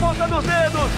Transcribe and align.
ponta 0.00 0.28
dos 0.28 0.44
dedos. 0.44 0.90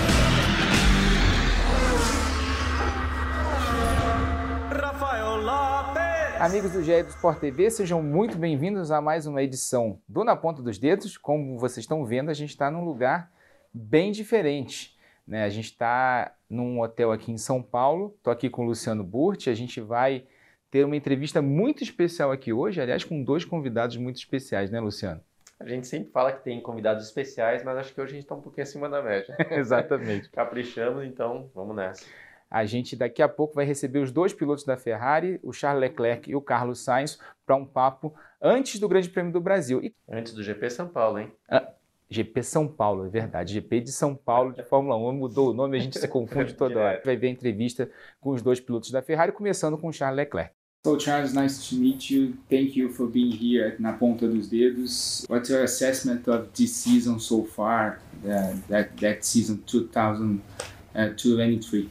Rafael 4.71 5.37
Lopes. 5.37 6.41
Amigos 6.41 6.73
do 6.73 6.83
GE 6.83 7.03
do 7.05 7.09
Sport 7.09 7.39
TV, 7.39 7.71
sejam 7.71 8.03
muito 8.03 8.37
bem-vindos 8.37 8.91
a 8.91 9.01
mais 9.01 9.27
uma 9.27 9.43
edição 9.43 9.99
do 10.07 10.23
Na 10.23 10.37
Ponta 10.37 10.63
dos 10.63 10.77
Dedos. 10.79 11.17
Como 11.17 11.59
vocês 11.59 11.85
estão 11.85 12.05
vendo, 12.05 12.31
a 12.31 12.35
gente 12.35 12.51
está 12.51 12.71
num 12.71 12.85
lugar 12.85 13.33
bem 13.73 14.13
diferente. 14.13 14.99
Né? 15.27 15.45
A 15.45 15.49
gente 15.49 15.67
está 15.67 16.35
num 16.49 16.81
hotel 16.81 17.11
aqui 17.11 17.33
em 17.33 17.39
São 17.39 17.63
Paulo. 17.63 18.15
Estou 18.19 18.33
aqui 18.33 18.51
com 18.51 18.65
o 18.65 18.67
Luciano 18.67 19.03
Burti. 19.03 19.49
A 19.49 19.55
gente 19.55 19.81
vai 19.81 20.25
ter 20.71 20.85
uma 20.85 20.97
entrevista 20.97 21.41
muito 21.41 21.83
especial 21.83 22.31
aqui 22.31 22.53
hoje, 22.53 22.81
aliás, 22.83 23.03
com 23.03 23.25
dois 23.25 23.47
convidados 23.47 23.97
muito 23.97 24.17
especiais, 24.17 24.71
né, 24.71 24.79
Luciano? 24.79 25.23
A 25.61 25.69
gente 25.69 25.87
sempre 25.87 26.11
fala 26.11 26.33
que 26.33 26.43
tem 26.43 26.59
convidados 26.59 27.05
especiais, 27.05 27.63
mas 27.63 27.77
acho 27.77 27.95
que 27.95 28.01
hoje 28.01 28.13
a 28.13 28.15
gente 28.15 28.25
está 28.25 28.35
um 28.35 28.41
pouquinho 28.41 28.63
acima 28.63 28.89
da 28.89 29.03
média. 29.03 29.37
Exatamente. 29.53 30.31
Caprichamos, 30.33 31.05
então 31.05 31.51
vamos 31.55 31.77
nessa. 31.77 32.07
A 32.51 32.65
gente 32.65 32.97
daqui 32.97 33.23
a 33.23 33.29
pouco 33.29 33.55
vai 33.55 33.67
receber 33.67 33.99
os 33.99 34.11
dois 34.11 34.33
pilotos 34.33 34.65
da 34.65 34.79
Ferrari, 34.79 35.39
o 35.43 35.53
Charles 35.53 35.83
Leclerc 35.83 36.31
e 36.31 36.35
o 36.35 36.41
Carlos 36.41 36.83
Sainz, 36.83 37.19
para 37.45 37.55
um 37.55 37.67
papo 37.67 38.15
antes 38.41 38.81
do 38.81 38.89
Grande 38.89 39.11
Prêmio 39.11 39.33
do 39.33 39.41
Brasil. 39.41 39.85
E... 39.85 39.95
Antes 40.09 40.33
do 40.33 40.43
GP 40.43 40.71
São 40.71 40.89
Paulo, 40.89 41.19
hein? 41.19 41.31
Ah, 41.49 41.71
GP 42.09 42.43
São 42.43 42.67
Paulo, 42.67 43.07
é 43.07 43.09
verdade. 43.11 43.53
GP 43.53 43.83
de 43.83 43.93
São 43.93 44.17
Paulo 44.17 44.53
de 44.53 44.65
Fórmula 44.65 44.97
1 44.97 45.13
mudou 45.13 45.51
o 45.51 45.53
nome, 45.53 45.77
a 45.77 45.81
gente 45.81 45.99
se 45.99 46.09
confunde 46.09 46.55
toda 46.55 46.81
hora. 46.81 47.03
Vai 47.05 47.17
ver 47.17 47.29
a 47.29 47.31
entrevista 47.31 47.89
com 48.19 48.31
os 48.31 48.41
dois 48.41 48.59
pilotos 48.59 48.91
da 48.91 49.03
Ferrari, 49.03 49.31
começando 49.31 49.77
com 49.77 49.89
o 49.89 49.93
Charles 49.93 50.17
Leclerc. 50.17 50.53
So 50.83 50.97
Charles, 50.97 51.35
nice 51.35 51.69
to 51.69 51.75
meet 51.75 52.09
you. 52.09 52.39
Thank 52.49 52.75
you 52.75 52.89
for 52.89 53.07
being 53.07 53.33
here 53.33 53.67
at 53.67 53.81
Na 53.81 53.93
Ponta 53.93 54.27
dos 54.27 54.49
Dedos. 54.49 55.29
What's 55.29 55.51
your 55.51 55.63
assessment 55.63 56.27
of 56.27 56.55
this 56.55 56.75
season 56.75 57.21
so 57.21 57.45
far? 57.45 58.01
Uh, 58.25 58.55
that 58.69 58.97
that 58.97 59.23
season 59.23 59.63
2023. 59.67 61.91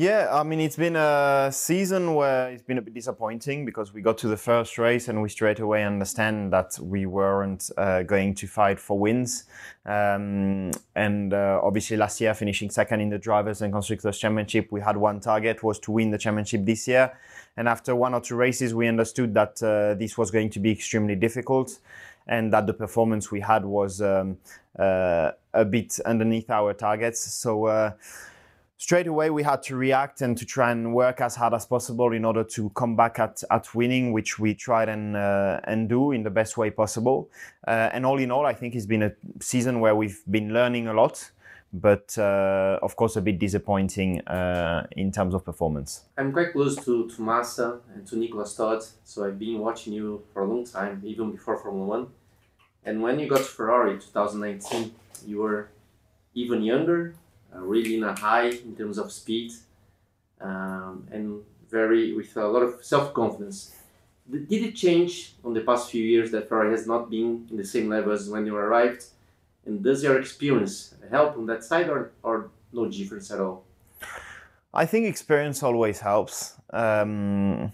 Yeah, 0.00 0.28
I 0.32 0.44
mean, 0.44 0.60
it's 0.60 0.76
been 0.76 0.96
a 0.96 1.50
season 1.52 2.14
where 2.14 2.48
it's 2.48 2.62
been 2.62 2.78
a 2.78 2.80
bit 2.80 2.94
disappointing 2.94 3.66
because 3.66 3.92
we 3.92 4.00
got 4.00 4.16
to 4.16 4.28
the 4.28 4.36
first 4.38 4.78
race 4.78 5.08
and 5.08 5.20
we 5.20 5.28
straight 5.28 5.60
away 5.60 5.84
understand 5.84 6.54
that 6.54 6.78
we 6.80 7.04
weren't 7.04 7.70
uh, 7.76 8.02
going 8.04 8.34
to 8.36 8.46
fight 8.46 8.80
for 8.80 8.98
wins. 8.98 9.44
Um, 9.84 10.70
and 10.96 11.34
uh, 11.34 11.60
obviously, 11.62 11.98
last 11.98 12.18
year, 12.18 12.32
finishing 12.32 12.70
second 12.70 13.02
in 13.02 13.10
the 13.10 13.18
Drivers' 13.18 13.60
and 13.60 13.74
Constructors' 13.74 14.18
Championship, 14.18 14.68
we 14.72 14.80
had 14.80 14.96
one 14.96 15.20
target 15.20 15.62
was 15.62 15.78
to 15.80 15.92
win 15.92 16.10
the 16.10 16.16
championship 16.16 16.64
this 16.64 16.88
year. 16.88 17.12
And 17.58 17.68
after 17.68 17.94
one 17.94 18.14
or 18.14 18.22
two 18.22 18.36
races, 18.36 18.72
we 18.74 18.88
understood 18.88 19.34
that 19.34 19.62
uh, 19.62 19.96
this 19.96 20.16
was 20.16 20.30
going 20.30 20.48
to 20.48 20.60
be 20.60 20.70
extremely 20.70 21.14
difficult 21.14 21.78
and 22.26 22.50
that 22.54 22.66
the 22.66 22.72
performance 22.72 23.30
we 23.30 23.40
had 23.40 23.66
was 23.66 24.00
um, 24.00 24.38
uh, 24.78 25.32
a 25.52 25.64
bit 25.66 26.00
underneath 26.06 26.48
our 26.48 26.72
targets. 26.72 27.20
So 27.20 27.66
uh, 27.66 27.92
straight 28.80 29.06
away 29.06 29.28
we 29.28 29.42
had 29.42 29.62
to 29.62 29.76
react 29.76 30.22
and 30.22 30.38
to 30.38 30.46
try 30.46 30.70
and 30.70 30.94
work 30.94 31.20
as 31.20 31.36
hard 31.36 31.52
as 31.52 31.66
possible 31.66 32.12
in 32.12 32.24
order 32.24 32.42
to 32.42 32.70
come 32.70 32.96
back 32.96 33.18
at, 33.18 33.42
at 33.50 33.74
winning, 33.74 34.10
which 34.10 34.38
we 34.38 34.54
tried 34.54 34.88
and 34.88 35.16
uh, 35.16 35.60
and 35.64 35.88
do 35.88 36.12
in 36.12 36.22
the 36.22 36.30
best 36.30 36.56
way 36.56 36.70
possible. 36.70 37.28
Uh, 37.68 37.90
and 37.92 38.06
all 38.06 38.18
in 38.18 38.30
all, 38.30 38.46
I 38.46 38.54
think 38.54 38.74
it's 38.74 38.86
been 38.86 39.02
a 39.02 39.12
season 39.40 39.80
where 39.80 39.94
we've 39.94 40.22
been 40.30 40.54
learning 40.54 40.88
a 40.88 40.94
lot, 40.94 41.30
but 41.74 42.16
uh, 42.16 42.78
of 42.80 42.96
course 42.96 43.16
a 43.16 43.20
bit 43.20 43.38
disappointing 43.38 44.22
uh, 44.22 44.86
in 44.92 45.12
terms 45.12 45.34
of 45.34 45.44
performance. 45.44 46.06
I'm 46.16 46.32
quite 46.32 46.52
close 46.52 46.82
to, 46.86 47.06
to 47.10 47.22
Massa 47.22 47.80
and 47.94 48.06
to 48.06 48.16
Nicolas 48.16 48.54
Todt, 48.54 48.82
so 49.04 49.26
I've 49.26 49.38
been 49.38 49.58
watching 49.58 49.92
you 49.92 50.22
for 50.32 50.42
a 50.42 50.46
long 50.46 50.64
time, 50.64 51.02
even 51.04 51.32
before 51.32 51.58
Formula 51.58 51.86
One. 51.86 52.06
And 52.82 53.02
when 53.02 53.20
you 53.20 53.28
got 53.28 53.38
to 53.38 53.44
Ferrari 53.44 53.98
2019, 53.98 54.94
you 55.26 55.40
were 55.40 55.68
even 56.34 56.62
younger, 56.62 57.14
really 57.54 57.96
in 57.96 58.04
a 58.04 58.18
high 58.18 58.48
in 58.48 58.76
terms 58.76 58.98
of 58.98 59.10
speed, 59.12 59.52
um, 60.40 61.06
and 61.10 61.42
very 61.70 62.14
with 62.14 62.36
a 62.36 62.46
lot 62.46 62.62
of 62.62 62.84
self 62.84 63.12
confidence. 63.14 63.74
Did 64.30 64.62
it 64.62 64.76
change 64.76 65.34
on 65.44 65.54
the 65.54 65.60
past 65.60 65.90
few 65.90 66.04
years 66.04 66.30
that 66.30 66.48
Ferrari 66.48 66.70
has 66.70 66.86
not 66.86 67.10
been 67.10 67.48
in 67.50 67.56
the 67.56 67.64
same 67.64 67.88
level 67.88 68.12
as 68.12 68.28
when 68.28 68.46
you 68.46 68.56
arrived? 68.56 69.04
And 69.66 69.82
does 69.82 70.02
your 70.02 70.18
experience 70.18 70.94
help 71.10 71.36
on 71.36 71.46
that 71.46 71.64
side, 71.64 71.88
or, 71.88 72.12
or 72.22 72.50
no 72.72 72.86
difference 72.88 73.30
at 73.30 73.40
all? 73.40 73.64
I 74.72 74.86
think 74.86 75.06
experience 75.06 75.62
always 75.62 75.98
helps. 76.00 76.54
Um, 76.72 77.72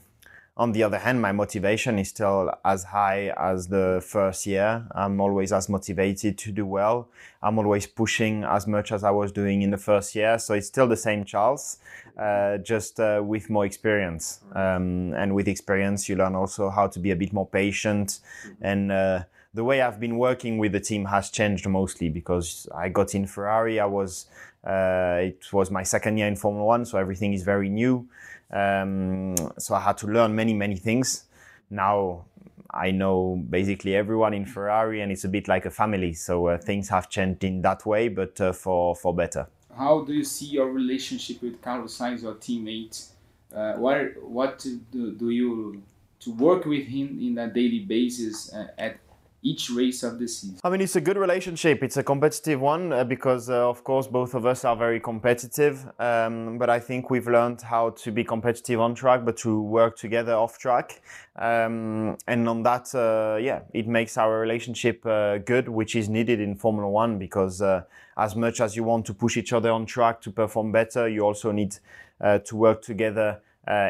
on 0.58 0.72
the 0.72 0.82
other 0.82 0.98
hand, 0.98 1.20
my 1.20 1.32
motivation 1.32 1.98
is 1.98 2.08
still 2.08 2.50
as 2.64 2.84
high 2.84 3.30
as 3.36 3.68
the 3.68 4.02
first 4.06 4.46
year. 4.46 4.86
I'm 4.94 5.20
always 5.20 5.52
as 5.52 5.68
motivated 5.68 6.38
to 6.38 6.50
do 6.50 6.64
well. 6.64 7.08
I'm 7.42 7.58
always 7.58 7.86
pushing 7.86 8.42
as 8.42 8.66
much 8.66 8.90
as 8.90 9.04
I 9.04 9.10
was 9.10 9.32
doing 9.32 9.60
in 9.60 9.70
the 9.70 9.76
first 9.76 10.14
year. 10.14 10.38
So 10.38 10.54
it's 10.54 10.66
still 10.66 10.88
the 10.88 10.96
same 10.96 11.26
Charles, 11.26 11.76
uh, 12.18 12.56
just 12.58 12.98
uh, 12.98 13.22
with 13.22 13.50
more 13.50 13.66
experience. 13.66 14.40
Um, 14.54 15.12
and 15.12 15.34
with 15.34 15.46
experience, 15.46 16.08
you 16.08 16.16
learn 16.16 16.34
also 16.34 16.70
how 16.70 16.86
to 16.86 16.98
be 16.98 17.10
a 17.10 17.16
bit 17.16 17.34
more 17.34 17.46
patient. 17.46 18.20
And 18.62 18.90
uh, 18.90 19.24
the 19.52 19.62
way 19.62 19.82
I've 19.82 20.00
been 20.00 20.16
working 20.16 20.56
with 20.56 20.72
the 20.72 20.80
team 20.80 21.04
has 21.04 21.28
changed 21.28 21.68
mostly 21.68 22.08
because 22.08 22.66
I 22.74 22.88
got 22.88 23.14
in 23.14 23.26
Ferrari. 23.26 23.78
I 23.78 23.86
was, 23.86 24.26
uh, 24.66 25.18
it 25.20 25.52
was 25.52 25.70
my 25.70 25.82
second 25.82 26.16
year 26.16 26.28
in 26.28 26.36
Formula 26.36 26.64
One, 26.64 26.86
so 26.86 26.96
everything 26.96 27.34
is 27.34 27.42
very 27.42 27.68
new. 27.68 28.08
Um, 28.50 29.34
so 29.58 29.74
I 29.74 29.80
had 29.80 29.98
to 29.98 30.06
learn 30.06 30.34
many, 30.34 30.54
many 30.54 30.76
things. 30.76 31.24
Now 31.70 32.26
I 32.70 32.90
know 32.90 33.42
basically 33.48 33.96
everyone 33.96 34.34
in 34.34 34.44
Ferrari, 34.44 35.00
and 35.00 35.10
it's 35.10 35.24
a 35.24 35.28
bit 35.28 35.48
like 35.48 35.66
a 35.66 35.70
family. 35.70 36.12
So 36.12 36.48
uh, 36.48 36.58
things 36.58 36.88
have 36.90 37.08
changed 37.08 37.44
in 37.44 37.62
that 37.62 37.86
way, 37.86 38.08
but 38.08 38.40
uh, 38.40 38.52
for 38.52 38.94
for 38.94 39.14
better. 39.14 39.48
How 39.76 40.00
do 40.00 40.12
you 40.12 40.24
see 40.24 40.46
your 40.46 40.70
relationship 40.70 41.42
with 41.42 41.60
Carlos 41.60 41.98
Sainz, 41.98 42.22
your 42.22 42.34
teammate? 42.34 43.08
Uh, 43.54 43.74
what 43.74 44.22
what 44.22 44.66
do, 44.92 45.12
do 45.12 45.30
you 45.30 45.82
to 46.20 46.32
work 46.32 46.64
with 46.64 46.86
him 46.86 47.18
in 47.20 47.38
a 47.38 47.48
daily 47.48 47.80
basis 47.80 48.52
uh, 48.52 48.68
at 48.78 49.05
each 49.46 49.70
race 49.70 50.02
of 50.02 50.18
the 50.18 50.26
season? 50.26 50.58
I 50.64 50.70
mean, 50.70 50.80
it's 50.80 50.96
a 50.96 51.00
good 51.00 51.16
relationship. 51.16 51.82
It's 51.82 51.96
a 51.96 52.02
competitive 52.02 52.60
one 52.60 52.92
uh, 52.92 53.04
because, 53.04 53.48
uh, 53.48 53.68
of 53.68 53.84
course, 53.84 54.06
both 54.08 54.34
of 54.34 54.44
us 54.44 54.64
are 54.64 54.76
very 54.76 54.98
competitive. 54.98 55.86
Um, 56.00 56.58
but 56.58 56.68
I 56.68 56.80
think 56.80 57.10
we've 57.10 57.28
learned 57.28 57.62
how 57.62 57.90
to 57.90 58.10
be 58.10 58.24
competitive 58.24 58.80
on 58.80 58.94
track, 58.94 59.24
but 59.24 59.36
to 59.38 59.60
work 59.60 59.96
together 59.96 60.34
off 60.34 60.58
track. 60.58 61.00
Um, 61.36 62.16
and 62.26 62.48
on 62.48 62.62
that, 62.64 62.92
uh, 62.94 63.38
yeah, 63.40 63.60
it 63.72 63.86
makes 63.86 64.18
our 64.18 64.40
relationship 64.40 65.06
uh, 65.06 65.38
good, 65.38 65.68
which 65.68 65.94
is 65.94 66.08
needed 66.08 66.40
in 66.40 66.56
Formula 66.56 66.88
One 66.88 67.18
because 67.18 67.62
uh, 67.62 67.82
as 68.16 68.34
much 68.34 68.60
as 68.60 68.74
you 68.74 68.82
want 68.82 69.06
to 69.06 69.14
push 69.14 69.36
each 69.36 69.52
other 69.52 69.70
on 69.70 69.86
track 69.86 70.20
to 70.22 70.30
perform 70.30 70.72
better, 70.72 71.08
you 71.08 71.20
also 71.20 71.52
need 71.52 71.76
uh, 72.20 72.38
to 72.38 72.56
work 72.56 72.82
together 72.82 73.40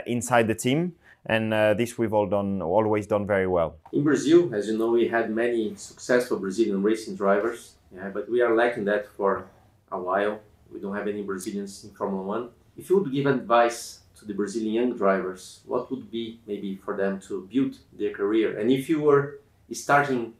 inside 0.06 0.48
the 0.48 0.54
team 0.54 0.94
and 1.26 1.52
uh, 1.52 1.74
this 1.74 1.98
we've 1.98 2.12
all 2.12 2.26
done 2.26 2.62
always 2.62 3.06
done 3.06 3.26
very 3.26 3.46
well. 3.46 3.76
In 3.92 4.04
Brazil, 4.04 4.54
as 4.54 4.68
you 4.68 4.78
know, 4.78 4.90
we 4.90 5.08
had 5.08 5.30
many 5.30 5.74
successful 5.76 6.38
Brazilian 6.38 6.82
racing 6.82 7.16
drivers, 7.16 7.74
yeah, 7.94 8.08
but 8.08 8.28
we 8.30 8.40
are 8.40 8.54
lacking 8.54 8.84
that 8.84 9.08
for 9.16 9.46
a 9.92 9.98
while. 9.98 10.40
We 10.72 10.80
don't 10.80 10.94
have 10.94 11.08
any 11.08 11.22
Brazilians 11.22 11.84
in 11.84 11.90
Formula 11.90 12.22
One. 12.22 12.50
If 12.76 12.90
you 12.90 12.98
would 12.98 13.12
give 13.12 13.26
advice 13.26 14.00
to 14.16 14.24
the 14.24 14.34
Brazilian 14.34 14.74
young 14.74 14.96
drivers, 14.96 15.60
what 15.66 15.90
would 15.90 16.10
be 16.10 16.40
maybe 16.46 16.76
for 16.76 16.96
them 16.96 17.20
to 17.20 17.48
build 17.52 17.78
their 17.98 18.12
career? 18.12 18.58
And 18.58 18.70
if 18.70 18.88
you 18.88 19.00
were 19.00 19.40
starting 19.72 20.34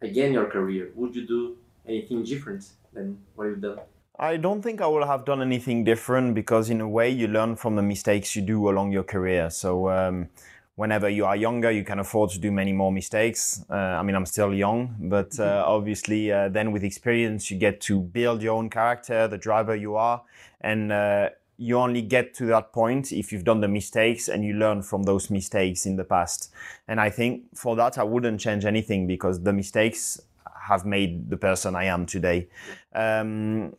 again 0.00 0.32
your 0.32 0.46
career, 0.46 0.90
would 0.94 1.14
you 1.14 1.26
do 1.26 1.56
anything 1.86 2.24
different 2.24 2.64
than 2.92 3.18
what 3.34 3.44
you've 3.44 3.60
done? 3.60 3.80
I 4.20 4.36
don't 4.36 4.62
think 4.62 4.80
I 4.80 4.86
will 4.88 5.06
have 5.06 5.24
done 5.24 5.40
anything 5.40 5.84
different 5.84 6.34
because, 6.34 6.70
in 6.70 6.80
a 6.80 6.88
way, 6.88 7.08
you 7.08 7.28
learn 7.28 7.54
from 7.54 7.76
the 7.76 7.82
mistakes 7.82 8.34
you 8.34 8.42
do 8.42 8.68
along 8.68 8.90
your 8.90 9.04
career. 9.04 9.48
So, 9.48 9.90
um, 9.90 10.28
whenever 10.74 11.08
you 11.08 11.24
are 11.24 11.36
younger, 11.36 11.70
you 11.70 11.84
can 11.84 12.00
afford 12.00 12.30
to 12.30 12.40
do 12.40 12.50
many 12.50 12.72
more 12.72 12.90
mistakes. 12.90 13.64
Uh, 13.70 13.74
I 13.74 14.02
mean, 14.02 14.16
I'm 14.16 14.26
still 14.26 14.52
young, 14.52 14.96
but 14.98 15.38
uh, 15.38 15.62
obviously, 15.64 16.32
uh, 16.32 16.48
then 16.48 16.72
with 16.72 16.82
experience, 16.82 17.48
you 17.48 17.58
get 17.58 17.80
to 17.82 18.00
build 18.00 18.42
your 18.42 18.56
own 18.56 18.70
character, 18.70 19.28
the 19.28 19.38
driver 19.38 19.76
you 19.76 19.94
are, 19.94 20.22
and 20.60 20.90
uh, 20.90 21.28
you 21.56 21.78
only 21.78 22.02
get 22.02 22.34
to 22.34 22.46
that 22.46 22.72
point 22.72 23.12
if 23.12 23.30
you've 23.30 23.44
done 23.44 23.60
the 23.60 23.68
mistakes 23.68 24.28
and 24.28 24.44
you 24.44 24.54
learn 24.54 24.82
from 24.82 25.04
those 25.04 25.30
mistakes 25.30 25.86
in 25.86 25.94
the 25.94 26.04
past. 26.04 26.50
And 26.88 27.00
I 27.00 27.10
think 27.10 27.56
for 27.56 27.76
that, 27.76 27.98
I 27.98 28.02
wouldn't 28.02 28.40
change 28.40 28.64
anything 28.64 29.06
because 29.06 29.42
the 29.44 29.52
mistakes 29.52 30.20
have 30.68 30.84
made 30.84 31.30
the 31.30 31.36
person 31.36 31.74
I 31.74 31.84
am 31.84 32.04
today. 32.04 32.48
Um, 32.94 33.74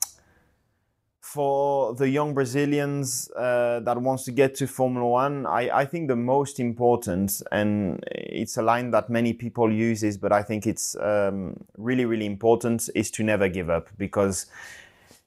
for 1.33 1.93
the 1.93 2.09
young 2.09 2.33
Brazilians 2.33 3.29
uh, 3.37 3.79
that 3.81 4.01
wants 4.01 4.23
to 4.23 4.31
get 4.31 4.55
to 4.55 4.65
Formula 4.65 5.07
One, 5.07 5.45
I, 5.45 5.69
I, 5.81 5.85
think 5.85 6.07
the 6.07 6.15
most 6.15 6.59
important, 6.59 7.43
and 7.51 8.03
it's 8.07 8.57
a 8.57 8.63
line 8.63 8.89
that 8.91 9.11
many 9.11 9.33
people 9.33 9.71
uses, 9.71 10.17
but 10.17 10.31
I 10.31 10.41
think 10.41 10.65
it's 10.65 10.95
um, 10.95 11.55
really, 11.77 12.05
really 12.05 12.25
important, 12.25 12.89
is 12.95 13.11
to 13.11 13.23
never 13.23 13.47
give 13.47 13.69
up 13.69 13.89
because 13.95 14.47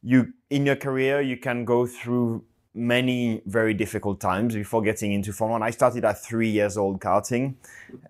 you 0.02 0.32
in 0.50 0.66
your 0.66 0.74
career 0.74 1.20
you 1.20 1.36
can 1.36 1.64
go 1.64 1.86
through 1.86 2.44
many 2.74 3.42
very 3.46 3.74
difficult 3.74 4.20
times 4.20 4.54
before 4.54 4.82
getting 4.82 5.12
into 5.12 5.32
Formula 5.32 5.60
One. 5.60 5.68
I 5.68 5.70
started 5.70 6.04
at 6.04 6.22
three 6.22 6.48
years 6.48 6.76
old 6.76 7.00
karting, 7.00 7.54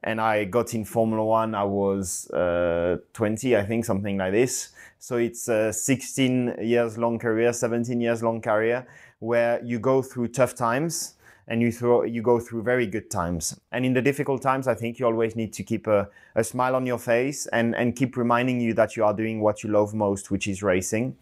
and 0.05 0.20
I 0.20 0.44
got 0.44 0.75
in 0.75 0.85
Formula 0.85 1.25
One. 1.25 1.55
I 1.55 1.64
was 1.64 2.31
uh, 2.31 2.99
20, 3.12 3.56
I 3.56 3.64
think, 3.64 3.85
something 3.85 4.17
like 4.17 4.32
this. 4.32 4.70
So 4.99 5.17
it's 5.17 5.49
a 5.49 5.73
16 5.73 6.56
years 6.61 6.97
long 6.97 7.19
career, 7.19 7.53
17 7.53 8.00
years 8.00 8.23
long 8.23 8.41
career, 8.41 8.87
where 9.19 9.61
you 9.64 9.81
go 9.81 10.00
through 10.00 10.29
tough 10.29 10.55
times 10.55 11.15
and 11.49 11.61
you 11.61 11.73
throw, 11.73 12.05
you 12.05 12.23
go 12.23 12.38
through 12.38 12.62
very 12.62 12.87
good 12.87 13.11
times. 13.11 13.58
And 13.73 13.85
in 13.85 13.94
the 13.94 14.03
difficult 14.03 14.43
times, 14.43 14.69
I 14.69 14.75
think 14.75 15.00
you 15.00 15.06
always 15.06 15.35
need 15.35 15.53
to 15.55 15.65
keep 15.65 15.88
a, 15.88 16.08
a 16.37 16.44
smile 16.44 16.76
on 16.76 16.87
your 16.87 16.99
face 16.99 17.47
and, 17.47 17.75
and 17.75 17.97
keep 17.97 18.17
reminding 18.17 18.61
you 18.61 18.75
that 18.75 18.97
you 18.97 19.05
are 19.05 19.12
doing 19.12 19.41
what 19.41 19.65
you 19.65 19.70
love 19.70 19.93
most, 19.93 20.31
which 20.31 20.47
is 20.47 20.62
racing. 20.62 21.17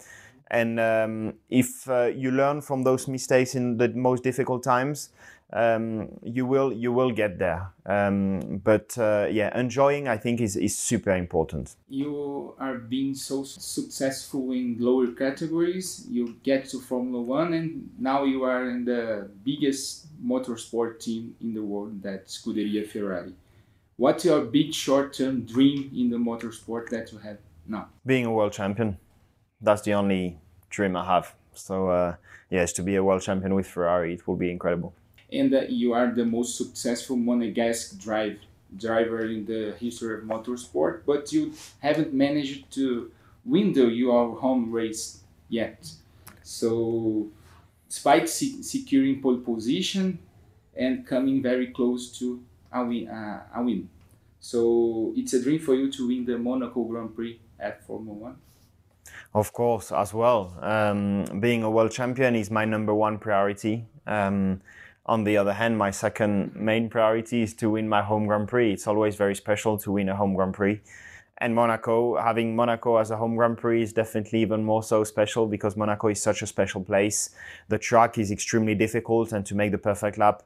And 0.50 0.81
um, 0.81 1.35
if 1.49 1.88
uh, 1.88 2.06
you 2.06 2.31
learn 2.32 2.61
from 2.61 2.82
those 2.82 3.06
mistakes 3.06 3.55
in 3.55 3.76
the 3.76 3.88
most 3.88 4.25
difficult 4.25 4.64
times, 4.64 5.11
um, 5.52 6.08
you 6.23 6.47
will 6.47 6.73
you 6.73 6.93
will 6.93 7.11
get 7.11 7.38
there. 7.38 7.73
Um, 7.87 8.61
but 8.62 8.97
uh, 8.99 9.26
yeah, 9.31 9.58
enjoying 9.58 10.08
I 10.08 10.17
think 10.17 10.41
is, 10.41 10.56
is 10.56 10.76
super 10.76 11.14
important. 11.14 11.76
You 11.88 12.55
are 12.58 12.79
being 12.79 13.14
so 13.14 13.44
successful 13.44 14.52
in 14.52 14.76
lower 14.79 15.08
categories. 15.08 16.06
You 16.08 16.37
get 16.43 16.67
to 16.70 16.81
Formula 16.81 17.20
One, 17.20 17.55
and 17.55 17.91
now 17.99 18.25
you 18.25 18.44
are 18.44 18.69
in 18.70 18.85
the 18.85 19.29
biggest 19.44 20.06
motorsport 20.25 21.00
team 21.00 21.35
in 21.41 21.55
the 21.55 21.62
world, 21.62 22.02
that 22.02 22.26
Scuderia 22.26 22.87
Ferrari. 22.88 23.35
What's 23.97 24.25
your 24.25 24.41
big 24.43 24.73
short-term 24.73 25.43
dream 25.44 25.91
in 25.94 26.11
the 26.11 26.17
motorsport 26.17 26.88
that 26.88 27.12
you 27.12 27.19
have 27.19 27.38
now? 27.67 27.88
Being 28.06 28.25
a 28.25 28.32
world 28.32 28.52
champion. 28.52 28.97
That's 29.61 29.83
the 29.83 29.95
only 29.95 30.39
dream 30.71 30.97
I 30.97 31.05
have. 31.05 31.35
So 31.55 31.89
uh, 31.89 32.15
yes, 32.51 32.73
to 32.75 32.83
be 32.83 32.97
a 32.97 33.05
world 33.05 33.23
champion 33.23 33.55
with 33.55 33.67
Ferrari, 33.67 34.15
it 34.15 34.27
will 34.27 34.37
be 34.37 34.51
incredible 34.51 34.95
and 35.33 35.53
that 35.53 35.71
you 35.71 35.93
are 35.93 36.12
the 36.12 36.25
most 36.25 36.57
successful 36.57 37.17
monegasque 37.17 37.99
drive 37.99 38.39
driver 38.77 39.25
in 39.25 39.45
the 39.47 39.75
history 39.81 40.15
of 40.15 40.25
motorsport, 40.25 41.03
but 41.05 41.33
you 41.33 41.53
haven't 41.81 42.12
managed 42.12 42.71
to 42.73 43.11
win 43.45 43.73
the 43.73 43.87
your 43.87 44.37
home 44.37 44.71
race 44.71 45.23
yet. 45.49 45.91
So, 46.43 47.29
despite 47.89 48.29
se- 48.29 48.62
securing 48.62 49.21
pole 49.21 49.39
position 49.39 50.19
and 50.77 51.05
coming 51.07 51.43
very 51.43 51.69
close 51.69 52.17
to 52.19 52.43
a 52.73 52.85
win, 52.85 53.09
uh, 53.09 53.43
a 53.55 53.62
win. 53.62 53.89
So 54.39 55.12
it's 55.17 55.35
a 55.35 55.43
dream 55.43 55.59
for 55.59 55.75
you 55.75 55.91
to 55.93 56.07
win 56.07 56.25
the 56.25 56.39
Monaco 56.39 56.85
Grand 56.85 57.15
Prix 57.15 57.41
at 57.59 57.85
Formula 57.85 58.17
One. 58.17 58.37
Of 59.32 59.53
course, 59.53 59.93
as 59.93 60.12
well. 60.12 60.56
Um, 60.61 61.25
being 61.38 61.62
a 61.62 61.71
world 61.71 61.93
champion 61.93 62.35
is 62.35 62.50
my 62.50 62.65
number 62.65 62.93
one 62.93 63.19
priority. 63.19 63.85
Um, 64.06 64.61
on 65.06 65.25
the 65.25 65.37
other 65.37 65.53
hand, 65.53 65.79
my 65.79 65.93
second 65.93 66.56
main 66.56 66.88
priority 66.88 67.43
is 67.43 67.55
to 67.55 67.71
win 67.71 67.88
my 67.88 68.03
home 68.03 68.27
Grand 68.27 68.49
Prix. 68.49 68.73
It's 68.73 68.88
always 68.88 69.15
very 69.15 69.37
special 69.37 69.79
to 69.79 69.93
win 69.93 70.09
a 70.09 70.17
home 70.17 70.35
Grand 70.35 70.55
Prix. 70.55 70.81
And 71.38 71.55
Monaco, 71.55 72.17
having 72.21 72.55
Monaco 72.55 72.97
as 72.97 73.11
a 73.11 73.17
home 73.17 73.37
Grand 73.37 73.56
Prix 73.56 73.82
is 73.82 73.93
definitely 73.93 74.41
even 74.41 74.62
more 74.62 74.82
so 74.82 75.05
special 75.05 75.47
because 75.47 75.76
Monaco 75.76 76.09
is 76.09 76.21
such 76.21 76.43
a 76.43 76.47
special 76.47 76.83
place. 76.83 77.31
The 77.69 77.79
track 77.79 78.19
is 78.19 78.31
extremely 78.31 78.75
difficult, 78.75 79.33
and 79.33 79.47
to 79.47 79.55
make 79.55 79.71
the 79.71 79.79
perfect 79.79 80.19
lap 80.19 80.43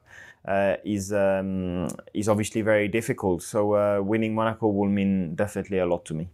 uh, 0.47 0.75
is 0.85 1.11
um, 1.11 1.89
is 2.13 2.29
obviously 2.29 2.61
very 2.61 2.87
difficult. 2.87 3.41
So 3.41 3.73
uh, 3.73 4.01
winning 4.01 4.33
Monaco 4.35 4.67
will 4.67 4.89
mean 4.89 5.35
definitely 5.35 5.79
a 5.79 5.85
lot 5.85 6.05
to 6.05 6.13
me. 6.13 6.29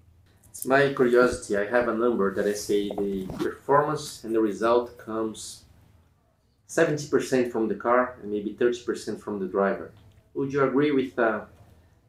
It's 0.51 0.65
my 0.65 0.93
curiosity. 0.93 1.55
I 1.55 1.65
have 1.65 1.87
a 1.87 1.93
number 1.93 2.35
that 2.35 2.45
I 2.45 2.53
say 2.53 2.89
the 2.89 3.25
performance 3.39 4.25
and 4.25 4.35
the 4.35 4.41
result 4.41 4.97
comes 4.97 5.63
70% 6.67 7.51
from 7.51 7.69
the 7.69 7.75
car 7.75 8.17
and 8.21 8.31
maybe 8.31 8.53
30% 8.59 9.19
from 9.19 9.39
the 9.39 9.47
driver. 9.47 9.91
Would 10.33 10.51
you 10.51 10.63
agree 10.63 10.91
with 10.91 11.17
uh, 11.17 11.45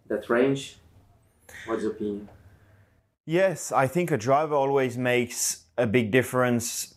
that 0.08 0.28
range? 0.28 0.76
What's 1.66 1.82
your 1.82 1.92
opinion? 1.92 2.28
Yes, 3.24 3.70
I 3.70 3.86
think 3.86 4.10
a 4.10 4.18
driver 4.18 4.56
always 4.56 4.98
makes 4.98 5.64
a 5.78 5.86
big 5.86 6.10
difference 6.10 6.94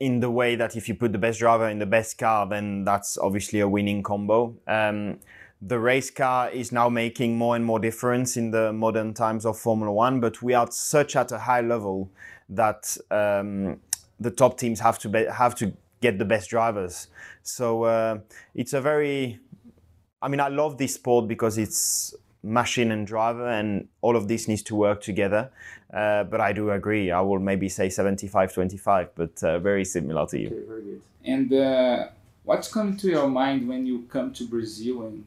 in 0.00 0.20
the 0.20 0.30
way 0.30 0.56
that 0.56 0.74
if 0.74 0.88
you 0.88 0.94
put 0.94 1.12
the 1.12 1.18
best 1.18 1.38
driver 1.38 1.68
in 1.68 1.78
the 1.78 1.86
best 1.86 2.16
car, 2.16 2.48
then 2.48 2.84
that's 2.84 3.18
obviously 3.18 3.60
a 3.60 3.68
winning 3.68 4.02
combo. 4.02 4.56
Um, 4.66 5.20
the 5.64 5.78
race 5.78 6.10
car 6.10 6.50
is 6.50 6.72
now 6.72 6.88
making 6.88 7.38
more 7.38 7.54
and 7.54 7.64
more 7.64 7.78
difference 7.78 8.36
in 8.36 8.50
the 8.50 8.72
modern 8.72 9.14
times 9.14 9.46
of 9.46 9.56
Formula 9.56 9.92
One, 9.92 10.18
but 10.18 10.42
we 10.42 10.54
are 10.54 10.66
such 10.70 11.14
at 11.14 11.30
a 11.30 11.38
high 11.38 11.60
level 11.60 12.10
that 12.48 12.96
um, 13.12 13.78
the 14.18 14.30
top 14.30 14.58
teams 14.58 14.80
have 14.80 14.98
to 14.98 15.08
be, 15.08 15.24
have 15.24 15.54
to 15.56 15.72
get 16.00 16.18
the 16.18 16.24
best 16.24 16.50
drivers. 16.50 17.06
So 17.44 17.84
uh, 17.84 18.18
it's 18.56 18.72
a 18.72 18.80
very, 18.80 19.38
I 20.20 20.26
mean, 20.26 20.40
I 20.40 20.48
love 20.48 20.78
this 20.78 20.94
sport 20.94 21.28
because 21.28 21.58
it's 21.58 22.12
machine 22.42 22.90
and 22.90 23.06
driver, 23.06 23.48
and 23.48 23.86
all 24.00 24.16
of 24.16 24.26
this 24.26 24.48
needs 24.48 24.64
to 24.64 24.74
work 24.74 25.00
together. 25.00 25.52
Uh, 25.94 26.24
but 26.24 26.40
I 26.40 26.52
do 26.52 26.72
agree. 26.72 27.12
I 27.12 27.20
will 27.20 27.38
maybe 27.38 27.68
say 27.68 27.88
75 27.88 28.52
25, 28.52 29.10
but 29.14 29.44
uh, 29.44 29.60
very 29.60 29.84
similar 29.84 30.26
to 30.26 30.40
you. 30.40 30.48
Okay, 30.48 30.66
very 30.66 30.82
good. 30.82 31.02
And 31.24 31.52
uh, 31.52 32.08
what's 32.42 32.66
coming 32.66 32.96
to 32.96 33.06
your 33.06 33.28
mind 33.28 33.68
when 33.68 33.86
you 33.86 34.06
come 34.08 34.32
to 34.32 34.48
Brazil 34.48 35.02
and 35.02 35.24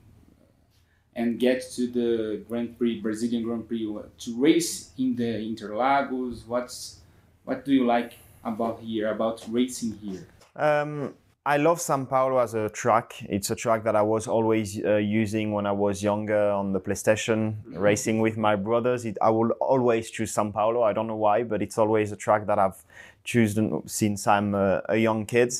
and 1.15 1.39
get 1.39 1.63
to 1.75 1.87
the 1.87 2.43
Grand 2.47 2.77
Prix, 2.77 3.01
Brazilian 3.01 3.43
Grand 3.43 3.67
Prix, 3.67 3.87
to 4.17 4.41
race 4.41 4.91
in 4.97 5.15
the 5.15 5.23
Interlagos? 5.23 6.45
What's 6.47 6.99
what 7.45 7.63
do 7.63 7.73
you 7.73 7.85
like 7.85 8.13
about 8.43 8.79
here, 8.79 9.11
about 9.11 9.45
racing 9.49 9.93
here? 10.01 10.27
Um, 10.55 11.13
I 11.45 11.57
love 11.57 11.79
Sao 11.79 12.03
Paulo 12.05 12.39
as 12.39 12.55
a 12.55 12.69
track. 12.69 13.13
It's 13.29 13.51
a 13.51 13.55
track 13.55 13.83
that 13.83 13.95
I 13.95 14.01
was 14.01 14.27
always 14.27 14.83
uh, 14.83 14.95
using 14.95 15.51
when 15.51 15.67
I 15.67 15.71
was 15.71 16.01
younger 16.01 16.49
on 16.49 16.73
the 16.73 16.79
PlayStation, 16.79 17.53
mm-hmm. 17.53 17.77
racing 17.77 18.19
with 18.19 18.35
my 18.35 18.55
brothers. 18.55 19.05
It, 19.05 19.17
I 19.21 19.29
will 19.29 19.51
always 19.59 20.09
choose 20.09 20.31
Sao 20.31 20.49
Paulo. 20.49 20.81
I 20.81 20.91
don't 20.91 21.05
know 21.05 21.15
why, 21.15 21.43
but 21.43 21.61
it's 21.61 21.77
always 21.77 22.11
a 22.11 22.15
track 22.15 22.47
that 22.47 22.57
I've 22.57 22.83
chosen 23.23 23.87
since 23.87 24.25
I'm 24.25 24.55
a, 24.55 24.81
a 24.89 24.97
young 24.97 25.27
kid. 25.27 25.53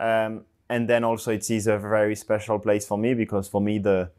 Um, 0.00 0.44
and 0.70 0.88
then 0.88 1.04
also 1.04 1.32
it 1.32 1.50
is 1.50 1.66
a 1.66 1.78
very 1.78 2.14
special 2.14 2.58
place 2.58 2.86
for 2.86 2.96
me 2.96 3.14
because 3.14 3.48
for 3.48 3.60
me 3.60 3.78
the 3.78 4.10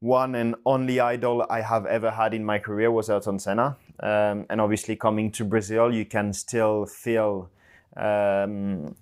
one 0.00 0.34
and 0.34 0.54
only 0.64 1.00
idol 1.00 1.44
I 1.50 1.60
have 1.60 1.86
ever 1.86 2.10
had 2.10 2.32
in 2.34 2.44
my 2.44 2.58
career 2.58 2.90
was 2.90 3.10
Ayrton 3.10 3.38
Senna. 3.38 3.76
Um, 4.00 4.46
and 4.48 4.60
obviously 4.60 4.94
coming 4.94 5.32
to 5.32 5.44
Brazil, 5.44 5.92
you 5.92 6.04
can 6.04 6.32
still 6.32 6.86
feel 6.86 7.50
um, 7.96 8.94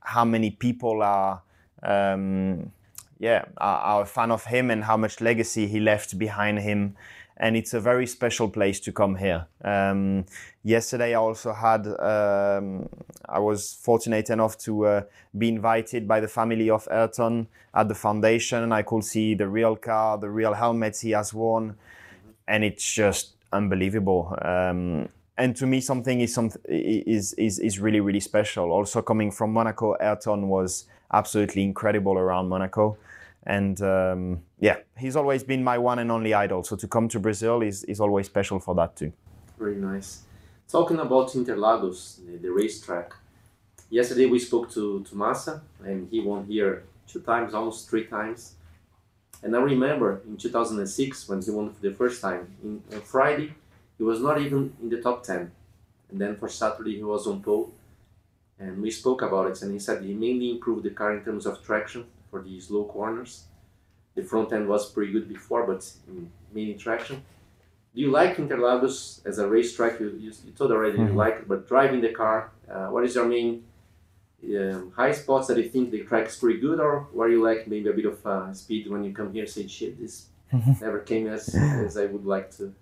how 0.00 0.24
many 0.24 0.50
people 0.50 1.02
are 1.02 1.42
um, 1.82 2.72
yeah 3.18 3.44
are, 3.58 3.80
are, 3.80 4.02
a 4.02 4.06
fan 4.06 4.30
of 4.30 4.44
him 4.46 4.70
and 4.70 4.84
how 4.84 4.96
much 4.96 5.20
legacy 5.20 5.66
he 5.66 5.80
left 5.80 6.18
behind 6.18 6.58
him 6.60 6.96
and 7.38 7.56
it's 7.56 7.72
a 7.72 7.80
very 7.80 8.06
special 8.06 8.48
place 8.48 8.80
to 8.80 8.92
come 8.92 9.16
here. 9.16 9.46
Um, 9.64 10.26
yesterday 10.64 11.12
i 11.12 11.14
also 11.14 11.52
had 11.52 11.86
um, 11.86 12.88
i 13.28 13.38
was 13.38 13.78
fortunate 13.80 14.28
enough 14.28 14.58
to 14.58 14.84
uh, 14.84 15.02
be 15.38 15.48
invited 15.48 16.06
by 16.06 16.20
the 16.20 16.28
family 16.28 16.68
of 16.68 16.86
ayrton 16.90 17.46
at 17.72 17.88
the 17.88 17.94
foundation 17.94 18.70
i 18.70 18.82
could 18.82 19.02
see 19.02 19.34
the 19.34 19.48
real 19.48 19.76
car 19.76 20.18
the 20.18 20.28
real 20.28 20.52
helmets 20.52 21.00
he 21.00 21.12
has 21.12 21.32
worn 21.32 21.74
and 22.48 22.64
it's 22.64 22.92
just 22.92 23.34
unbelievable. 23.52 24.36
Um, 24.42 25.08
and 25.36 25.54
to 25.56 25.66
me 25.66 25.80
something 25.80 26.20
is 26.20 26.34
some 26.34 26.50
is 26.68 27.32
is 27.34 27.60
is 27.60 27.78
really 27.78 28.00
really 28.00 28.20
special. 28.20 28.72
Also 28.72 29.02
coming 29.02 29.30
from 29.30 29.52
monaco 29.52 29.94
ayrton 30.00 30.48
was 30.48 30.86
absolutely 31.12 31.62
incredible 31.62 32.18
around 32.18 32.48
monaco. 32.48 32.96
And 33.46 33.80
um, 33.82 34.40
yeah 34.60 34.76
he's 34.96 35.16
always 35.16 35.42
been 35.42 35.62
my 35.62 35.78
one 35.78 35.98
and 35.98 36.10
only 36.10 36.34
idol 36.34 36.62
so 36.62 36.76
to 36.76 36.86
come 36.86 37.08
to 37.08 37.18
brazil 37.18 37.62
is 37.62 37.84
is 37.84 38.00
always 38.00 38.26
special 38.26 38.58
for 38.58 38.74
that 38.74 38.96
too 38.96 39.12
very 39.58 39.76
nice 39.76 40.22
talking 40.68 40.98
about 40.98 41.28
interlagos 41.30 42.24
the, 42.26 42.36
the 42.38 42.50
racetrack 42.50 43.12
yesterday 43.90 44.26
we 44.26 44.38
spoke 44.38 44.70
to 44.70 45.02
to 45.04 45.16
massa 45.16 45.62
and 45.84 46.08
he 46.10 46.20
won 46.20 46.44
here 46.46 46.84
two 47.06 47.20
times 47.20 47.54
almost 47.54 47.88
three 47.88 48.04
times 48.06 48.54
and 49.42 49.54
i 49.54 49.60
remember 49.60 50.20
in 50.26 50.36
2006 50.36 51.28
when 51.28 51.40
he 51.40 51.50
won 51.50 51.70
for 51.72 51.80
the 51.80 51.92
first 51.92 52.20
time 52.20 52.48
in, 52.62 52.82
on 52.92 53.00
friday 53.02 53.54
he 53.98 54.04
was 54.04 54.20
not 54.20 54.40
even 54.40 54.72
in 54.80 54.88
the 54.88 55.02
top 55.02 55.24
10. 55.24 55.50
And 56.10 56.20
then 56.20 56.36
for 56.36 56.48
Saturday, 56.48 56.96
he 56.96 57.02
was 57.02 57.26
on 57.26 57.42
pole. 57.42 57.74
And 58.58 58.80
we 58.80 58.90
spoke 58.90 59.22
about 59.22 59.50
it, 59.50 59.62
and 59.62 59.72
he 59.72 59.78
said 59.78 60.02
he 60.02 60.14
mainly 60.14 60.52
improved 60.52 60.84
the 60.84 60.90
car 60.90 61.14
in 61.16 61.24
terms 61.24 61.46
of 61.46 61.62
traction 61.62 62.06
for 62.30 62.42
these 62.42 62.68
slow 62.68 62.84
corners. 62.84 63.44
The 64.18 64.24
front 64.24 64.52
end 64.52 64.66
was 64.68 64.90
pretty 64.90 65.12
good 65.12 65.28
before, 65.28 65.64
but 65.64 65.88
mainly 66.52 66.74
traction. 66.74 67.22
Do 67.94 68.00
you 68.00 68.10
like 68.10 68.36
Interlagos 68.36 69.24
as 69.24 69.38
a 69.38 69.46
racetrack? 69.46 70.00
You, 70.00 70.08
you, 70.18 70.32
you 70.44 70.52
told 70.58 70.72
already 70.72 70.98
mm-hmm. 70.98 71.12
you 71.12 71.14
like 71.14 71.34
it, 71.34 71.46
but 71.48 71.68
driving 71.68 72.00
the 72.00 72.08
car, 72.08 72.50
uh, 72.68 72.88
what 72.88 73.04
is 73.04 73.14
your 73.14 73.26
main 73.26 73.62
um, 74.58 74.90
high 74.96 75.12
spots 75.12 75.46
that 75.46 75.56
you 75.56 75.68
think 75.68 75.92
the 75.92 76.02
track 76.02 76.26
is 76.26 76.34
pretty 76.34 76.58
good, 76.58 76.80
or 76.80 77.06
where 77.12 77.28
you 77.28 77.40
like 77.40 77.68
maybe 77.68 77.88
a 77.90 77.92
bit 77.92 78.06
of 78.06 78.26
uh, 78.26 78.52
speed 78.52 78.90
when 78.90 79.04
you 79.04 79.12
come 79.12 79.32
here? 79.32 79.46
Say, 79.46 79.68
shit, 79.68 80.00
this 80.00 80.26
never 80.80 80.98
came 80.98 81.28
as 81.28 81.54
as 81.86 81.96
I 81.96 82.06
would 82.06 82.26
like 82.26 82.50
to. 82.56 82.74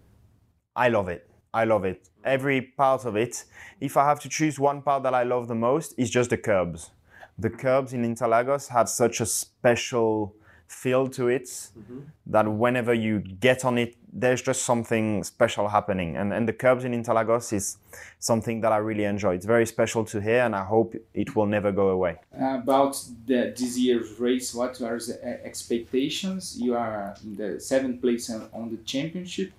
I 0.75 0.89
love 0.89 1.11
it. 1.11 1.29
I 1.53 1.65
love 1.65 1.85
it. 1.85 2.09
Every 2.25 2.63
part 2.63 3.05
of 3.05 3.15
it. 3.15 3.45
If 3.79 3.99
I 3.99 4.07
have 4.07 4.21
to 4.21 4.31
choose 4.31 4.59
one 4.59 4.81
part 4.81 5.03
that 5.03 5.13
I 5.13 5.25
love 5.25 5.49
the 5.49 5.55
most, 5.55 5.95
it's 5.99 6.09
just 6.09 6.31
the 6.31 6.39
curbs. 6.39 6.93
the 7.39 7.51
curbs 7.51 7.93
in 7.93 8.03
Interlagos 8.03 8.69
had 8.69 8.89
such 8.89 9.21
a 9.21 9.27
special 9.27 10.35
feel 10.69 11.09
to 11.09 11.29
it 11.29 11.45
Mm-hmm. 11.47 12.01
that 12.27 12.47
whenever 12.49 12.93
you 12.95 13.21
get 13.21 13.65
on 13.65 13.79
it, 13.79 13.97
there's 14.13 14.43
just 14.43 14.63
something 14.63 15.23
special 15.25 15.69
happening. 15.69 16.17
And, 16.17 16.33
and 16.33 16.49
the 16.49 16.53
curbs 16.53 16.85
in 16.85 16.93
Interlagos 16.93 17.53
is 17.53 17.77
something 18.19 18.63
that 18.63 18.73
I 18.73 18.79
really 18.79 19.05
enjoy. 19.05 19.35
It's 19.35 19.47
very 19.47 19.67
special 19.67 20.05
to 20.07 20.21
hear, 20.21 20.41
and 20.41 20.55
I 20.57 20.65
hope 20.65 20.95
it 21.15 21.37
will 21.37 21.47
never 21.47 21.71
go 21.71 21.89
away. 21.91 22.17
About 22.33 22.99
the, 23.27 23.55
this 23.57 23.79
year's 23.79 24.19
race, 24.19 24.55
what 24.55 24.81
are 24.81 24.99
the 24.99 25.19
uh, 25.23 25.47
expectations? 25.47 26.57
You 26.59 26.75
are 26.77 27.15
in 27.23 27.37
the 27.37 27.61
seventh 27.61 28.01
place 28.01 28.31
on 28.31 28.49
on 28.53 28.71
the 28.71 28.79
championship. 28.85 29.53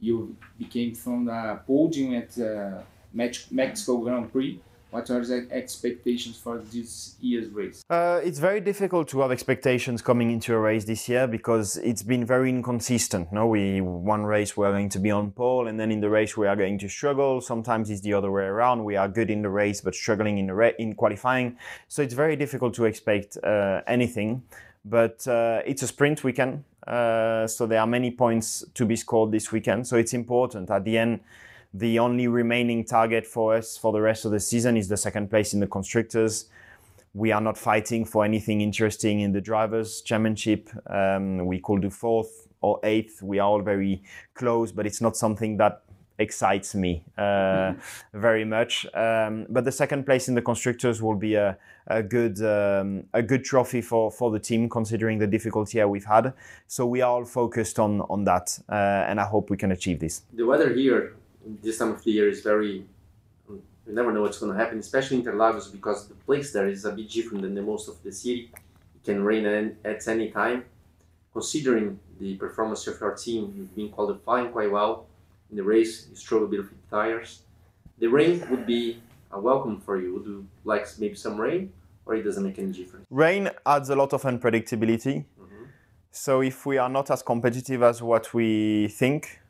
You 0.00 0.36
became 0.58 0.94
from 0.94 1.26
the 1.26 1.60
podium 1.66 2.14
at 2.14 2.38
uh, 2.38 2.82
Mexico 3.50 3.98
Grand 3.98 4.32
Prix. 4.32 4.60
What 4.90 5.10
are 5.10 5.22
the 5.22 5.46
expectations 5.50 6.38
for 6.38 6.58
this 6.58 7.16
year's 7.20 7.50
race? 7.50 7.84
Uh, 7.90 8.20
it's 8.24 8.38
very 8.38 8.60
difficult 8.60 9.06
to 9.08 9.20
have 9.20 9.30
expectations 9.30 10.00
coming 10.00 10.30
into 10.30 10.54
a 10.54 10.58
race 10.58 10.86
this 10.86 11.10
year 11.10 11.26
because 11.26 11.76
it's 11.76 12.02
been 12.02 12.24
very 12.24 12.48
inconsistent. 12.48 13.30
No, 13.30 13.46
we 13.48 13.82
one 13.82 14.24
race 14.24 14.56
we 14.56 14.64
are 14.64 14.72
going 14.72 14.88
to 14.88 14.98
be 14.98 15.10
on 15.10 15.32
pole, 15.32 15.68
and 15.68 15.78
then 15.78 15.92
in 15.92 16.00
the 16.00 16.08
race 16.08 16.38
we 16.38 16.46
are 16.46 16.56
going 16.56 16.78
to 16.78 16.88
struggle. 16.88 17.42
Sometimes 17.42 17.90
it's 17.90 18.00
the 18.00 18.14
other 18.14 18.30
way 18.30 18.44
around. 18.44 18.82
We 18.82 18.96
are 18.96 19.08
good 19.08 19.30
in 19.30 19.42
the 19.42 19.50
race 19.50 19.82
but 19.82 19.94
struggling 19.94 20.38
in 20.38 20.46
the 20.46 20.54
ra- 20.54 20.78
in 20.78 20.94
qualifying. 20.94 21.58
So 21.88 22.00
it's 22.00 22.14
very 22.14 22.36
difficult 22.36 22.72
to 22.74 22.86
expect 22.86 23.36
uh, 23.44 23.82
anything. 23.86 24.42
But 24.86 25.28
uh, 25.28 25.60
it's 25.66 25.82
a 25.82 25.86
sprint 25.86 26.24
weekend, 26.24 26.64
uh, 26.86 27.46
so 27.46 27.66
there 27.66 27.80
are 27.80 27.86
many 27.86 28.10
points 28.10 28.64
to 28.72 28.86
be 28.86 28.96
scored 28.96 29.32
this 29.32 29.52
weekend. 29.52 29.86
So 29.86 29.96
it's 29.96 30.14
important 30.14 30.70
at 30.70 30.84
the 30.84 30.96
end 30.96 31.20
the 31.74 31.98
only 31.98 32.28
remaining 32.28 32.84
target 32.84 33.26
for 33.26 33.54
us 33.54 33.76
for 33.76 33.92
the 33.92 34.00
rest 34.00 34.24
of 34.24 34.30
the 34.30 34.40
season 34.40 34.76
is 34.76 34.88
the 34.88 34.96
second 34.96 35.28
place 35.28 35.52
in 35.52 35.60
the 35.60 35.66
constructors. 35.66 36.46
We 37.14 37.32
are 37.32 37.40
not 37.40 37.58
fighting 37.58 38.04
for 38.04 38.24
anything 38.24 38.60
interesting 38.60 39.20
in 39.20 39.32
the 39.32 39.40
drivers' 39.40 40.00
championship. 40.02 40.70
Um, 40.86 41.46
we 41.46 41.58
could 41.58 41.82
do 41.82 41.90
fourth 41.90 42.48
or 42.60 42.80
eighth. 42.82 43.22
We 43.22 43.38
are 43.38 43.48
all 43.48 43.62
very 43.62 44.02
close, 44.34 44.72
but 44.72 44.86
it's 44.86 45.00
not 45.00 45.16
something 45.16 45.56
that 45.58 45.82
excites 46.18 46.74
me 46.74 47.04
uh, 47.16 47.72
very 48.12 48.44
much. 48.44 48.86
Um, 48.94 49.46
but 49.48 49.64
the 49.64 49.72
second 49.72 50.04
place 50.04 50.28
in 50.28 50.34
the 50.34 50.42
constructors 50.42 51.00
will 51.00 51.14
be 51.14 51.34
a, 51.34 51.56
a 51.86 52.02
good 52.02 52.42
um, 52.42 53.04
a 53.14 53.22
good 53.22 53.44
trophy 53.44 53.80
for, 53.80 54.10
for 54.10 54.30
the 54.30 54.40
team, 54.40 54.68
considering 54.68 55.18
the 55.18 55.26
difficulty 55.26 55.82
we've 55.84 56.04
had. 56.04 56.32
So 56.66 56.86
we 56.86 57.02
are 57.02 57.10
all 57.10 57.24
focused 57.24 57.78
on 57.78 58.00
on 58.02 58.24
that, 58.24 58.58
uh, 58.68 59.06
and 59.08 59.20
I 59.20 59.24
hope 59.24 59.50
we 59.50 59.56
can 59.56 59.72
achieve 59.72 60.00
this. 60.00 60.22
The 60.32 60.44
weather 60.44 60.72
here 60.74 61.14
this 61.62 61.78
time 61.78 61.92
of 61.92 62.04
the 62.04 62.10
year 62.10 62.28
is 62.28 62.40
very. 62.42 62.84
Um, 63.48 63.62
you 63.86 63.94
never 63.94 64.12
know 64.12 64.22
what's 64.22 64.38
going 64.38 64.52
to 64.52 64.58
happen, 64.58 64.78
especially 64.78 65.18
in 65.18 65.24
Interlagos, 65.24 65.72
because 65.72 66.08
the 66.08 66.14
place 66.14 66.52
there 66.52 66.68
is 66.68 66.84
a 66.84 66.92
bit 66.92 67.08
different 67.08 67.42
than 67.42 67.54
the 67.54 67.62
most 67.62 67.88
of 67.88 68.02
the 68.02 68.12
city. 68.12 68.50
It 68.96 69.04
can 69.04 69.22
rain 69.24 69.46
at, 69.84 70.08
any 70.08 70.30
time. 70.30 70.64
Considering 71.32 71.98
the 72.18 72.34
performance 72.36 72.86
of 72.86 73.00
your 73.00 73.14
team, 73.14 73.54
you've 73.56 73.74
been 73.74 73.90
qualifying 73.90 74.50
quite 74.50 74.70
well 74.70 75.06
in 75.50 75.56
the 75.56 75.62
race. 75.62 76.08
You 76.10 76.16
struggle 76.16 76.48
a 76.48 76.50
bit 76.50 76.60
with 76.60 76.90
tires. 76.90 77.42
The 77.98 78.08
rain 78.08 78.44
would 78.50 78.66
be 78.66 79.00
a 79.30 79.40
welcome 79.40 79.80
for 79.80 80.00
you. 80.00 80.14
Would 80.14 80.26
you 80.26 80.46
like 80.64 80.86
maybe 80.98 81.14
some 81.14 81.40
rain, 81.40 81.72
or 82.06 82.14
it 82.16 82.22
doesn't 82.22 82.42
make 82.42 82.58
any 82.58 82.72
difference? 82.72 83.06
Rain 83.10 83.50
adds 83.64 83.90
a 83.90 83.96
lot 83.96 84.12
of 84.12 84.22
unpredictability. 84.22 85.24
Mm-hmm. 85.40 85.64
So 86.10 86.40
if 86.42 86.66
we 86.66 86.78
are 86.78 86.88
not 86.88 87.10
as 87.10 87.22
competitive 87.22 87.82
as 87.82 88.02
what 88.02 88.34
we 88.34 88.88
think, 88.88 89.40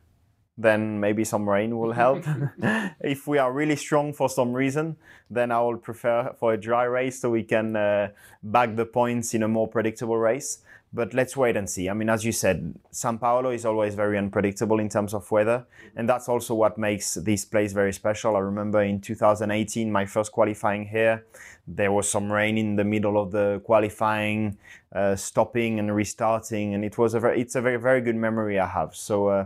then 0.59 0.99
maybe 0.99 1.23
some 1.23 1.49
rain 1.49 1.77
will 1.77 1.93
help. 1.93 2.23
if 2.99 3.27
we 3.27 3.37
are 3.37 3.51
really 3.51 3.77
strong 3.77 4.13
for 4.13 4.29
some 4.29 4.53
reason, 4.53 4.97
then 5.29 5.51
I 5.51 5.61
will 5.61 5.77
prefer 5.77 6.35
for 6.37 6.53
a 6.53 6.57
dry 6.57 6.83
race 6.83 7.19
so 7.19 7.29
we 7.29 7.43
can 7.43 7.75
uh, 7.75 8.09
bag 8.43 8.75
the 8.75 8.85
points 8.85 9.33
in 9.33 9.41
a 9.43 9.47
more 9.47 9.67
predictable 9.67 10.17
race. 10.17 10.59
But 10.91 11.13
let's 11.13 11.37
wait 11.37 11.55
and 11.55 11.69
see. 11.69 11.87
I 11.87 11.93
mean, 11.93 12.09
as 12.09 12.25
you 12.25 12.31
said, 12.31 12.73
Sao 12.89 13.15
Paulo 13.15 13.51
is 13.51 13.63
always 13.63 13.93
very 13.93 14.17
unpredictable 14.17 14.79
in 14.79 14.89
terms 14.89 15.13
of 15.13 15.29
weather, 15.29 15.67
and 15.95 16.09
that's 16.09 16.27
also 16.27 16.55
what 16.55 16.79
makes 16.79 17.13
this 17.13 17.45
place 17.45 17.73
very 17.73 17.93
special. 17.93 18.35
I 18.35 18.39
remember 18.39 18.81
in 18.81 18.99
2018, 18.99 19.91
my 19.91 20.07
first 20.07 20.31
qualifying 20.31 20.87
here, 20.87 21.25
there 21.67 21.91
was 21.91 22.09
some 22.09 22.31
rain 22.31 22.57
in 22.57 22.75
the 22.75 22.83
middle 22.83 23.21
of 23.21 23.29
the 23.29 23.61
qualifying, 23.65 24.57
uh, 24.91 25.15
stopping 25.15 25.77
and 25.77 25.95
restarting, 25.95 26.73
and 26.73 26.83
it 26.83 26.97
was 26.97 27.13
a 27.13 27.19
very, 27.19 27.39
it's 27.39 27.53
a 27.53 27.61
very 27.61 27.77
very 27.77 28.01
good 28.01 28.15
memory 28.15 28.57
I 28.59 28.65
have. 28.65 28.95
So 28.95 29.27
uh, 29.27 29.45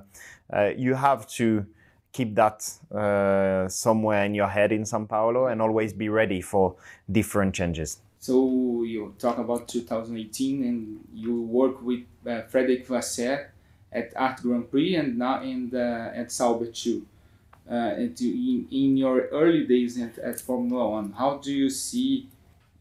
you 0.77 0.93
have 0.93 1.27
to 1.27 1.65
keep 2.13 2.35
that 2.35 2.69
uh, 2.95 3.67
somewhere 3.67 4.23
in 4.23 4.35
your 4.35 4.47
head 4.47 4.71
in 4.71 4.85
Sao 4.85 5.03
Paulo 5.05 5.47
and 5.47 5.61
always 5.61 5.91
be 5.93 6.09
ready 6.09 6.41
for 6.41 6.75
different 7.11 7.55
changes. 7.55 7.99
So 8.19 8.83
you 8.83 9.15
talk 9.19 9.37
about 9.37 9.67
2018 9.67 10.63
and 10.63 10.99
you 11.13 11.41
work 11.41 11.81
with 11.81 12.05
uh, 12.25 12.43
Frederic 12.43 12.85
Vasseur 12.87 13.51
at 13.91 14.13
Art 14.15 14.41
Grand 14.41 14.69
Prix 14.71 14.95
and 14.95 15.17
now 15.17 15.41
in 15.41 15.69
the, 15.69 16.13
at 16.15 16.31
Sauber 16.31 16.67
too. 16.67 17.05
Uh, 17.69 17.73
and 17.73 18.15
to, 18.15 18.25
in, 18.25 18.67
in 18.71 18.95
your 18.95 19.27
early 19.31 19.65
days 19.65 19.99
at, 19.99 20.17
at 20.19 20.39
Formula 20.39 20.89
One, 20.89 21.11
how 21.13 21.37
do 21.37 21.51
you 21.51 21.69
see 21.69 22.29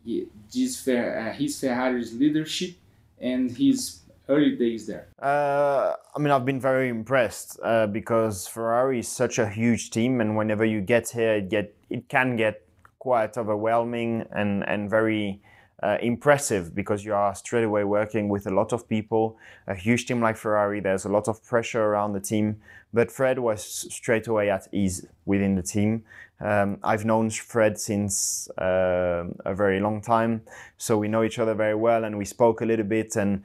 this, 0.04 0.86
uh, 0.86 1.34
his 1.36 1.58
Ferrari's 1.58 2.14
leadership 2.14 2.74
and 3.20 3.50
his 3.50 4.00
early 4.28 4.56
days 4.56 4.86
there? 4.86 5.08
Uh, 5.20 5.94
I 6.14 6.18
mean, 6.18 6.30
I've 6.30 6.44
been 6.44 6.60
very 6.60 6.88
impressed 6.88 7.58
uh, 7.62 7.86
because 7.86 8.46
Ferrari 8.46 9.00
is 9.00 9.08
such 9.08 9.38
a 9.38 9.48
huge 9.48 9.90
team, 9.90 10.20
and 10.20 10.36
whenever 10.36 10.64
you 10.64 10.80
get 10.80 11.10
here, 11.10 11.34
it 11.34 11.48
get 11.48 11.74
it 11.90 12.08
can 12.08 12.36
get 12.36 12.62
quite 12.98 13.36
overwhelming 13.36 14.26
and 14.30 14.64
and 14.68 14.88
very 14.88 15.40
uh, 15.82 15.98
impressive 16.00 16.74
because 16.74 17.04
you 17.04 17.12
are 17.12 17.34
straight 17.34 17.64
away 17.64 17.84
working 17.84 18.28
with 18.28 18.46
a 18.46 18.50
lot 18.50 18.72
of 18.72 18.88
people. 18.88 19.36
A 19.66 19.74
huge 19.74 20.06
team 20.06 20.20
like 20.20 20.36
Ferrari, 20.36 20.80
there's 20.80 21.04
a 21.04 21.08
lot 21.08 21.28
of 21.28 21.44
pressure 21.44 21.82
around 21.82 22.12
the 22.12 22.20
team, 22.20 22.60
but 22.92 23.10
Fred 23.10 23.38
was 23.38 23.64
straight 23.92 24.28
away 24.28 24.48
at 24.50 24.68
ease 24.72 25.06
within 25.24 25.56
the 25.56 25.62
team. 25.62 26.04
Um, 26.40 26.78
I've 26.82 27.04
known 27.04 27.30
Fred 27.30 27.78
since 27.78 28.48
uh, 28.50 29.24
a 29.44 29.54
very 29.54 29.80
long 29.80 30.00
time, 30.00 30.42
so 30.76 30.98
we 30.98 31.08
know 31.08 31.22
each 31.22 31.38
other 31.38 31.54
very 31.54 31.74
well, 31.74 32.04
and 32.04 32.18
we 32.18 32.24
spoke 32.24 32.60
a 32.60 32.64
little 32.64 32.86
bit 32.86 33.16
and 33.16 33.42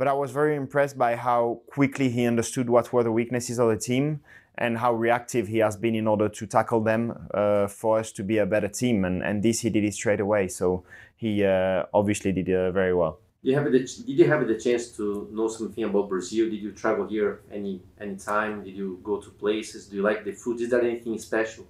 but 0.00 0.08
I 0.08 0.14
was 0.14 0.30
very 0.30 0.56
impressed 0.56 0.96
by 0.96 1.14
how 1.14 1.60
quickly 1.66 2.08
he 2.08 2.24
understood 2.24 2.70
what 2.70 2.90
were 2.90 3.02
the 3.02 3.12
weaknesses 3.12 3.58
of 3.58 3.68
the 3.68 3.76
team 3.76 4.20
and 4.56 4.78
how 4.78 4.94
reactive 4.94 5.46
he 5.46 5.58
has 5.58 5.76
been 5.76 5.94
in 5.94 6.06
order 6.06 6.26
to 6.26 6.46
tackle 6.46 6.80
them 6.80 7.02
uh, 7.34 7.66
for 7.66 7.98
us 7.98 8.10
to 8.12 8.22
be 8.24 8.38
a 8.38 8.46
better 8.46 8.68
team. 8.68 9.04
And, 9.04 9.22
and 9.22 9.42
this 9.42 9.60
he 9.60 9.68
did 9.68 9.84
it 9.84 9.92
straight 9.92 10.20
away. 10.20 10.48
So 10.48 10.84
he 11.16 11.44
uh, 11.44 11.82
obviously 11.92 12.32
did 12.32 12.48
uh, 12.48 12.70
very 12.70 12.94
well. 12.94 13.18
Did 13.44 13.50
you 13.50 13.56
have 13.58 13.70
the 13.70 13.78
Did 13.80 14.18
you 14.20 14.26
have 14.26 14.48
the 14.48 14.58
chance 14.58 14.88
to 14.96 15.28
know 15.32 15.48
something 15.48 15.84
about 15.84 16.08
Brazil? 16.08 16.48
Did 16.48 16.62
you 16.62 16.72
travel 16.72 17.06
here 17.06 17.42
any 17.52 17.82
any 18.00 18.16
time? 18.16 18.64
Did 18.64 18.76
you 18.76 19.00
go 19.04 19.20
to 19.20 19.28
places? 19.28 19.88
Do 19.88 19.96
you 19.96 20.02
like 20.02 20.24
the 20.24 20.32
food? 20.32 20.62
Is 20.62 20.70
there 20.70 20.80
anything 20.80 21.18
special 21.18 21.66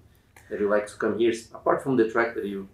that 0.48 0.60
you 0.60 0.68
like 0.68 0.86
to 0.86 0.94
come 0.94 1.18
here 1.18 1.34
apart 1.52 1.82
from 1.82 1.96
the 1.96 2.08
track 2.08 2.36
that 2.36 2.46
you 2.46 2.68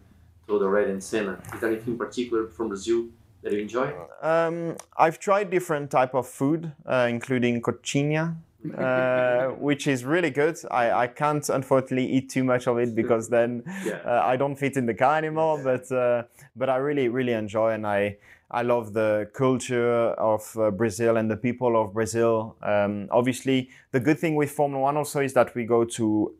told 0.47 0.63
already 0.63 0.91
in 0.91 1.01
Senna? 1.01 1.41
Is 1.55 1.61
there 1.61 1.71
anything 1.71 1.97
particular 1.97 2.49
from 2.49 2.69
Brazil 2.69 3.07
that 3.47 3.55
you 3.55 3.61
enjoy? 3.63 3.93
Um, 4.23 4.77
I've 4.97 5.19
tried 5.19 5.51
different 5.51 5.91
type 5.91 6.15
of 6.15 6.27
food, 6.27 6.73
uh, 6.85 7.07
including 7.09 7.63
coxinha, 7.63 8.37
uh, 8.79 9.49
which 9.69 9.87
is 9.87 10.05
really 10.05 10.31
good. 10.31 10.57
I, 10.71 10.91
I 11.05 11.07
can't 11.07 11.49
unfortunately 11.49 12.07
eat 12.07 12.29
too 12.31 12.45
much 12.45 12.67
of 12.67 12.79
it 12.79 12.95
because 12.95 13.29
then 13.29 13.63
Yeah. 13.85 14.01
uh, 14.05 14.23
I 14.33 14.37
don't 14.37 14.57
fit 14.57 14.77
in 14.77 14.87
the 14.87 14.95
car 14.95 15.17
anymore. 15.17 15.59
But 15.63 15.91
uh, 15.93 16.25
but 16.57 16.69
I 16.69 16.77
really 16.77 17.09
really 17.09 17.33
enjoy 17.33 17.73
and 17.73 17.87
I 17.87 18.17
I 18.51 18.63
love 18.63 18.93
the 18.93 19.29
culture 19.33 20.15
of 20.33 20.57
uh, 20.57 20.71
Brazil 20.71 21.17
and 21.17 21.31
the 21.31 21.37
people 21.37 21.77
of 21.81 21.93
Brazil. 21.93 22.57
Um, 22.63 23.09
obviously, 23.11 23.69
the 23.93 24.01
good 24.01 24.19
thing 24.19 24.35
with 24.37 24.51
Formula 24.51 24.83
One 24.83 24.97
also 24.97 25.21
is 25.21 25.33
that 25.35 25.55
we 25.55 25.65
go 25.65 25.85
to 25.85 26.33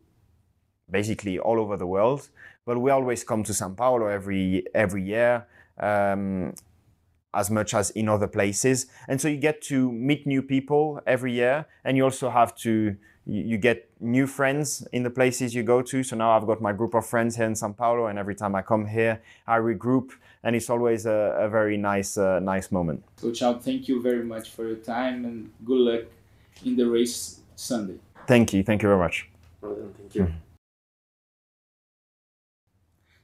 basically 0.91 1.39
all 1.39 1.59
over 1.61 1.77
the 1.77 1.87
world, 1.87 2.29
but 2.65 2.79
we 2.79 2.91
always 2.91 3.25
come 3.25 3.43
to 3.45 3.53
São 3.53 3.77
Paulo 3.77 4.07
every 4.07 4.65
every 4.75 5.03
year. 5.03 5.47
Um, 5.79 6.55
as 7.35 7.51
much 7.51 7.75
as 7.75 7.91
in 7.91 8.09
other 8.09 8.27
places. 8.27 8.87
And 9.09 9.21
so 9.21 9.29
you 9.29 9.37
get 9.37 9.61
to 9.63 9.93
meet 9.93 10.27
new 10.27 10.43
people 10.43 11.01
every 11.07 11.33
year, 11.33 11.67
and 11.85 11.97
you 11.97 12.05
also 12.05 12.31
have 12.31 12.55
to 12.57 12.97
you 13.27 13.43
you 13.43 13.59
get 13.59 13.91
new 14.01 14.27
friends 14.27 14.87
in 14.93 15.03
the 15.03 15.11
places 15.11 15.55
you 15.55 15.63
go 15.63 15.83
to. 15.83 16.03
So 16.03 16.17
now 16.17 16.31
I've 16.37 16.47
got 16.47 16.61
my 16.61 16.73
group 16.73 16.95
of 16.95 17.05
friends 17.07 17.37
here 17.37 17.47
in 17.47 17.55
São 17.55 17.77
Paulo, 17.77 18.07
and 18.07 18.19
every 18.19 18.35
time 18.35 18.55
I 18.55 18.63
come 18.63 18.87
here, 18.87 19.21
I 19.47 19.59
regroup, 19.59 20.13
and 20.43 20.55
it's 20.55 20.71
always 20.71 21.07
a, 21.07 21.37
a 21.39 21.49
very 21.49 21.77
nice 21.77 22.17
uh, 22.17 22.41
nice 22.41 22.71
moment. 22.71 23.03
So, 23.17 23.33
Chao, 23.33 23.55
thank 23.55 23.89
you 23.89 24.01
very 24.01 24.25
much 24.25 24.51
for 24.51 24.67
your 24.67 24.77
time 24.77 25.25
and 25.25 25.51
good 25.65 25.79
luck 25.79 26.05
in 26.65 26.77
the 26.77 26.89
race 26.89 27.41
Sunday. 27.57 27.99
Thank 28.27 28.53
you, 28.53 28.63
thank 28.63 28.83
you 28.83 28.89
very 28.89 29.01
much. 29.01 29.29
Well 29.61 29.77
thank 29.99 30.15
you. 30.15 30.33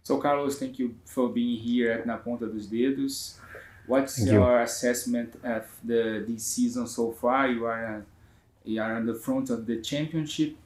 So, 0.05 0.19
Carlos, 0.19 0.59
thank 0.59 0.81
you 0.81 0.97
for 1.05 1.29
being 1.29 1.57
here 1.61 1.93
at 1.93 2.07
Na 2.07 2.17
Ponta 2.17 2.47
dos 2.47 2.67
Dedos. 2.67 3.39
What's 3.87 4.17
Thank 4.17 4.31
you. 4.31 4.35
your 4.35 4.63
assessment 4.63 5.35
of 5.43 5.67
the 5.83 6.25
this 6.27 6.45
season 6.45 6.87
so 6.87 7.13
far? 7.13 7.49
You 7.49 7.65
are 7.67 8.05
you 8.65 8.81
are 8.81 8.97
on 8.97 9.07
the 9.07 9.15
front 9.15 9.51
of 9.51 9.67
the 9.67 9.81
championship. 9.81 10.57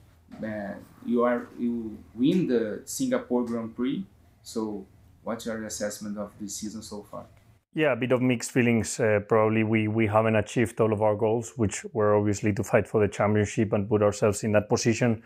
Uh, 0.43 0.75
you 1.05 1.23
are 1.23 1.49
you 1.59 1.97
win 2.15 2.47
the 2.47 2.83
Singapore 2.85 3.45
Grand 3.45 3.75
Prix. 3.75 4.05
So, 4.43 4.87
what's 5.25 5.47
your 5.47 5.65
assessment 5.65 6.19
of 6.19 6.33
the 6.41 6.49
season 6.49 6.83
so 6.83 7.07
far? 7.11 7.27
Yeah, 7.75 7.93
a 7.93 7.97
bit 7.97 8.13
of 8.13 8.23
mixed 8.23 8.53
feelings. 8.53 8.99
Uh, 8.99 9.21
probably 9.29 9.63
we, 9.63 9.87
we 9.87 10.07
haven't 10.07 10.37
achieved 10.37 10.81
all 10.81 10.95
of 10.95 11.03
our 11.03 11.15
goals, 11.15 11.53
which 11.57 11.85
were 11.93 12.17
obviously 12.17 12.53
to 12.55 12.65
fight 12.65 12.89
for 12.89 13.03
the 13.03 13.09
championship 13.09 13.73
and 13.75 13.87
put 13.87 14.03
ourselves 14.03 14.45
in 14.45 14.53
that 14.53 14.71
position. 14.71 15.23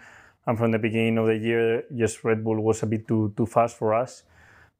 And 0.47 0.59
from 0.59 0.73
the 0.73 0.78
beginning 0.78 1.18
of 1.18 1.26
the 1.26 1.37
year, 1.37 1.85
yes, 1.94 2.25
Red 2.25 2.42
Bull 2.42 2.61
was 2.61 2.82
a 2.82 2.87
bit 2.87 3.06
too 3.06 3.32
too 3.37 3.47
fast 3.47 3.76
for 3.76 3.94
us. 3.94 4.25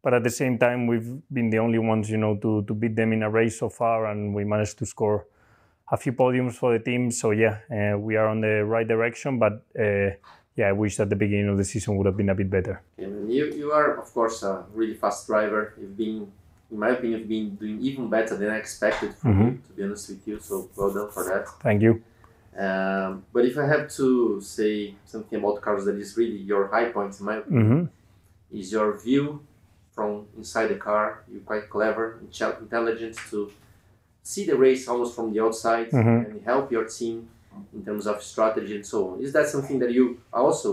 But 0.03 0.15
at 0.15 0.25
the 0.25 0.31
same 0.31 0.59
time, 0.59 0.87
we've 0.87 1.21
been 1.33 1.51
the 1.51 1.59
only 1.59 1.79
ones, 1.79 2.09
you 2.11 2.17
know, 2.17 2.37
to, 2.37 2.63
to 2.63 2.75
beat 2.75 2.97
them 2.97 3.13
in 3.13 3.23
a 3.23 3.31
race 3.31 3.59
so 3.59 3.69
far, 3.69 4.07
and 4.07 4.35
we 4.35 4.45
managed 4.45 4.79
to 4.79 4.87
score 4.87 5.27
a 5.93 5.97
few 5.97 6.13
podiums 6.13 6.55
for 6.55 6.73
the 6.73 6.83
team. 6.83 7.11
So 7.11 7.33
yeah, 7.33 7.59
uh, 7.71 7.99
we 7.99 8.17
are 8.17 8.27
on 8.29 8.41
the 8.41 8.65
right 8.65 8.87
direction. 8.89 9.39
But 9.39 9.65
uh, 9.79 10.17
yeah, 10.57 10.69
I 10.69 10.73
wish 10.73 10.97
that 10.97 11.11
the 11.11 11.17
beginning 11.17 11.49
of 11.49 11.59
the 11.59 11.65
season 11.65 11.97
would 11.97 12.07
have 12.07 12.17
been 12.17 12.31
a 12.31 12.35
bit 12.35 12.49
better. 12.49 12.83
And 12.97 13.33
you, 13.33 13.47
you 13.53 13.73
are, 13.73 13.99
of 13.99 14.13
course, 14.15 14.43
a 14.43 14.65
really 14.73 14.95
fast 14.95 15.27
driver. 15.27 15.75
You've 15.79 15.97
been, 15.97 16.31
in 16.71 16.79
my 16.79 16.91
opinion, 16.91 17.21
you've 17.21 17.29
been 17.29 17.57
doing 17.57 17.81
even 17.81 18.09
better 18.09 18.37
than 18.37 18.51
I 18.51 18.57
expected 18.57 19.15
from 19.15 19.35
Mhm. 19.35 19.47
you, 19.47 19.63
to 19.67 19.73
be 19.75 19.83
honest 19.85 20.09
with 20.11 20.27
you. 20.27 20.41
So 20.41 20.69
well 20.77 20.93
done 20.95 21.11
for 21.11 21.25
that. 21.25 21.49
Thank 21.61 21.83
you. 21.83 22.03
Um, 22.57 23.25
but 23.33 23.45
if 23.45 23.57
I 23.57 23.67
have 23.67 23.89
to 23.97 24.41
say 24.41 24.95
something 25.05 25.39
about 25.39 25.61
cars 25.63 25.85
that 25.85 25.97
is 25.97 26.17
really 26.17 26.39
your 26.39 26.69
high 26.69 26.87
point, 26.91 27.19
in 27.21 27.27
my 27.27 27.37
opinion, 27.37 27.67
hmm 27.67 27.85
is 28.53 28.73
your 28.73 28.99
view 28.99 29.47
from 30.01 30.13
inside 30.39 30.69
the 30.69 30.81
car. 30.89 31.07
You're 31.31 31.47
quite 31.53 31.69
clever 31.77 32.05
intelligent 32.65 33.17
to 33.31 33.39
see 34.23 34.45
the 34.51 34.57
race 34.67 34.83
almost 34.89 35.13
from 35.17 35.27
the 35.33 35.41
outside 35.47 35.89
Mhm. 35.91 36.19
and 36.25 36.43
help 36.51 36.65
your 36.77 36.87
team 36.99 37.17
in 37.77 37.81
terms 37.89 38.05
of 38.13 38.17
strategy 38.33 38.75
and 38.79 38.87
so 38.93 38.99
on. 39.09 39.15
Is 39.27 39.31
that 39.37 39.47
something 39.55 39.79
that 39.83 39.93
you 39.97 40.05
also 40.33 40.71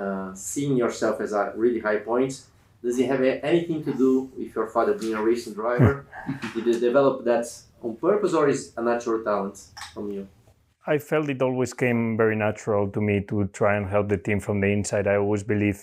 uh, 0.00 0.30
seeing 0.52 0.74
yourself 0.84 1.16
as 1.20 1.32
a 1.40 1.44
really 1.62 1.80
high 1.88 2.00
point? 2.10 2.32
Does 2.84 2.96
it 3.02 3.06
have 3.12 3.22
a- 3.30 3.40
anything 3.52 3.80
to 3.88 3.92
do 4.04 4.12
with 4.38 4.50
your 4.56 4.66
father 4.74 4.94
being 5.02 5.14
a 5.20 5.22
racing 5.30 5.54
driver? 5.60 5.94
Did 6.54 6.64
you 6.70 6.76
develop 6.88 7.14
that 7.30 7.46
on 7.84 7.90
purpose 8.08 8.32
or 8.38 8.44
is 8.54 8.60
a 8.80 8.82
natural 8.90 9.18
talent 9.28 9.56
from 9.94 10.04
you? 10.14 10.22
I 10.94 10.96
felt 11.10 11.28
it 11.34 11.40
always 11.48 11.72
came 11.82 12.00
very 12.22 12.36
natural 12.46 12.84
to 12.94 13.00
me 13.08 13.16
to 13.30 13.36
try 13.60 13.72
and 13.78 13.84
help 13.94 14.06
the 14.08 14.20
team 14.26 14.40
from 14.40 14.56
the 14.62 14.70
inside. 14.78 15.06
I 15.06 15.16
always 15.24 15.44
believe 15.54 15.78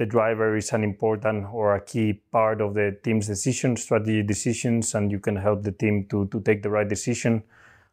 the 0.00 0.06
driver 0.06 0.56
is 0.56 0.72
an 0.72 0.82
important 0.82 1.46
or 1.52 1.74
a 1.74 1.80
key 1.80 2.14
part 2.32 2.62
of 2.62 2.72
the 2.72 2.96
team's 3.04 3.26
decision, 3.26 3.76
strategy 3.76 4.22
decisions, 4.22 4.94
and 4.94 5.12
you 5.12 5.20
can 5.20 5.36
help 5.36 5.62
the 5.62 5.72
team 5.72 6.06
to, 6.08 6.26
to 6.28 6.40
take 6.40 6.62
the 6.62 6.70
right 6.70 6.88
decision. 6.88 7.42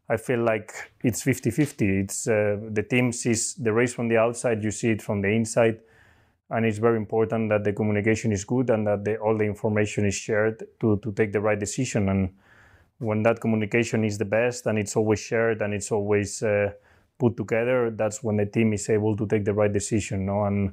I 0.07 0.15
feel 0.15 0.39
like 0.39 0.71
it's 1.03 1.21
50 1.21 1.51
50. 1.51 1.99
It's 1.99 2.25
uh, 2.25 2.59
the 2.71 2.81
team 2.81 3.11
sees 3.11 3.55
the 3.55 3.73
race 3.73 3.93
from 3.93 4.07
the 4.07 4.15
outside, 4.15 4.63
you 4.63 4.71
see 4.71 4.91
it 4.91 5.01
from 5.01 5.21
the 5.21 5.27
inside. 5.27 5.81
And 6.49 6.65
it's 6.65 6.77
very 6.77 6.95
important 6.95 7.49
that 7.49 7.65
the 7.65 7.73
communication 7.73 8.31
is 8.31 8.45
good 8.45 8.69
and 8.69 8.87
that 8.87 9.03
the, 9.03 9.17
all 9.17 9.37
the 9.37 9.43
information 9.43 10.05
is 10.05 10.15
shared 10.15 10.63
to, 10.79 10.97
to 11.03 11.11
take 11.11 11.33
the 11.33 11.41
right 11.41 11.59
decision. 11.59 12.07
And 12.07 12.29
when 12.99 13.21
that 13.23 13.41
communication 13.41 14.05
is 14.05 14.17
the 14.17 14.23
best 14.39 14.65
and 14.65 14.79
it's 14.79 14.95
always 14.95 15.19
shared 15.19 15.61
and 15.61 15.73
it's 15.73 15.91
always 15.91 16.41
uh, 16.41 16.71
put 17.19 17.35
together, 17.35 17.91
that's 17.91 18.23
when 18.23 18.37
the 18.37 18.45
team 18.45 18.71
is 18.71 18.89
able 18.89 19.17
to 19.17 19.27
take 19.27 19.43
the 19.43 19.53
right 19.53 19.73
decision. 19.73 20.25
No? 20.25 20.45
And 20.45 20.71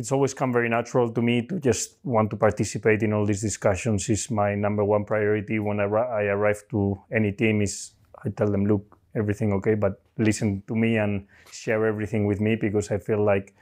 it's 0.00 0.12
always 0.12 0.32
come 0.32 0.50
very 0.50 0.70
natural 0.70 1.12
to 1.12 1.20
me 1.20 1.46
to 1.46 1.60
just 1.60 1.98
want 2.04 2.30
to 2.30 2.36
participate 2.36 3.02
in 3.02 3.12
all 3.12 3.26
these 3.26 3.42
discussions 3.42 4.08
is 4.08 4.30
my 4.30 4.54
number 4.54 4.82
one 4.82 5.04
priority 5.04 5.58
when 5.58 5.78
I, 5.78 5.84
I 5.84 6.22
arrive 6.36 6.62
to 6.70 6.98
any 7.12 7.32
team 7.32 7.60
is 7.60 7.92
I 8.24 8.30
tell 8.30 8.50
them, 8.50 8.64
look, 8.64 8.98
everything 9.14 9.52
okay, 9.54 9.74
but 9.74 10.00
listen 10.16 10.62
to 10.68 10.74
me 10.74 10.96
and 10.96 11.26
share 11.52 11.84
everything 11.84 12.24
with 12.26 12.40
me 12.40 12.56
because 12.56 12.90
I 12.90 12.96
feel 12.96 13.22
like 13.22 13.54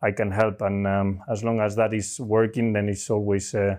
I 0.00 0.12
can 0.12 0.30
help. 0.30 0.62
And 0.62 0.86
um, 0.86 1.22
as 1.30 1.44
long 1.44 1.60
as 1.60 1.76
that 1.76 1.92
is 1.92 2.18
working, 2.18 2.72
then 2.72 2.88
it's 2.88 3.10
always, 3.10 3.54
uh, 3.54 3.76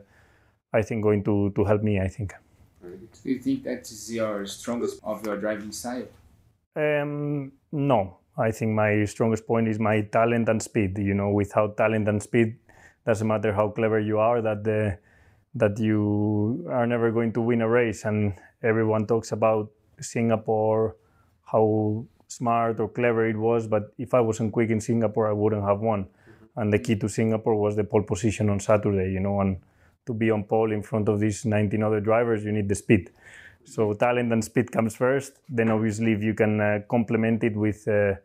I 0.72 0.84
think, 0.84 1.02
going 1.02 1.24
to, 1.24 1.52
to 1.56 1.64
help 1.64 1.82
me, 1.82 2.00
I 2.00 2.10
think. 2.10 2.34
Do 2.82 3.30
you 3.30 3.40
think 3.40 3.64
that 3.64 3.90
is 3.90 4.14
your 4.14 4.46
strongest 4.46 5.00
of 5.04 5.26
your 5.26 5.38
driving 5.38 5.72
style? 5.72 6.06
Um, 6.76 7.54
no, 7.72 8.18
I 8.38 8.52
think 8.52 8.72
my 8.72 9.06
strongest 9.06 9.46
point 9.46 9.68
is 9.68 9.80
my 9.80 10.02
talent 10.02 10.50
and 10.50 10.62
speed. 10.62 10.98
You 10.98 11.14
know, 11.14 11.30
without 11.30 11.78
talent 11.78 12.08
and 12.08 12.22
speed, 12.22 12.58
doesn't 13.06 13.28
matter 13.28 13.54
how 13.54 13.70
clever 13.70 14.00
you 14.00 14.20
are, 14.20 14.42
that 14.42 14.64
the 14.64 14.98
that 15.56 15.80
you 15.80 16.66
are 16.70 16.88
never 16.88 17.12
going 17.12 17.32
to 17.34 17.42
win 17.42 17.62
a 17.62 17.70
race. 17.70 18.06
And 18.06 18.34
everyone 18.64 19.06
talks 19.06 19.32
about 19.32 19.70
Singapore, 20.00 20.96
how 21.46 22.06
smart 22.28 22.80
or 22.80 22.90
clever 22.90 23.28
it 23.30 23.38
was, 23.38 23.68
but 23.68 23.94
if 24.00 24.14
I 24.16 24.20
wasn't 24.20 24.52
quick 24.52 24.72
in 24.72 24.82
Singapore, 24.82 25.28
I 25.28 25.34
wouldn't 25.34 25.64
have 25.64 25.80
won. 25.80 26.08
And 26.56 26.74
the 26.74 26.80
key 26.80 26.96
to 26.96 27.08
Singapore 27.08 27.56
was 27.56 27.76
the 27.76 27.84
pole 27.84 28.04
position 28.04 28.50
on 28.50 28.60
Saturday. 28.60 29.12
You 29.12 29.20
know, 29.20 29.42
and 29.42 29.58
to 30.06 30.14
be 30.14 30.32
on 30.32 30.44
pole 30.44 30.72
in 30.72 30.82
front 30.82 31.08
of 31.10 31.20
these 31.20 31.46
19 31.46 31.84
other 31.84 32.00
drivers, 32.00 32.44
you 32.44 32.52
need 32.52 32.68
the 32.68 32.76
speed. 32.76 33.12
So 33.66 33.94
talent 33.94 34.32
and 34.32 34.44
speed 34.44 34.72
comes 34.72 34.96
first. 34.96 35.40
Then 35.50 35.70
obviously, 35.70 36.12
if 36.12 36.22
you 36.24 36.34
can 36.34 36.60
uh, 36.62 36.80
complement 36.90 37.44
it 37.44 37.56
with 37.56 37.88
uh, 37.88 38.16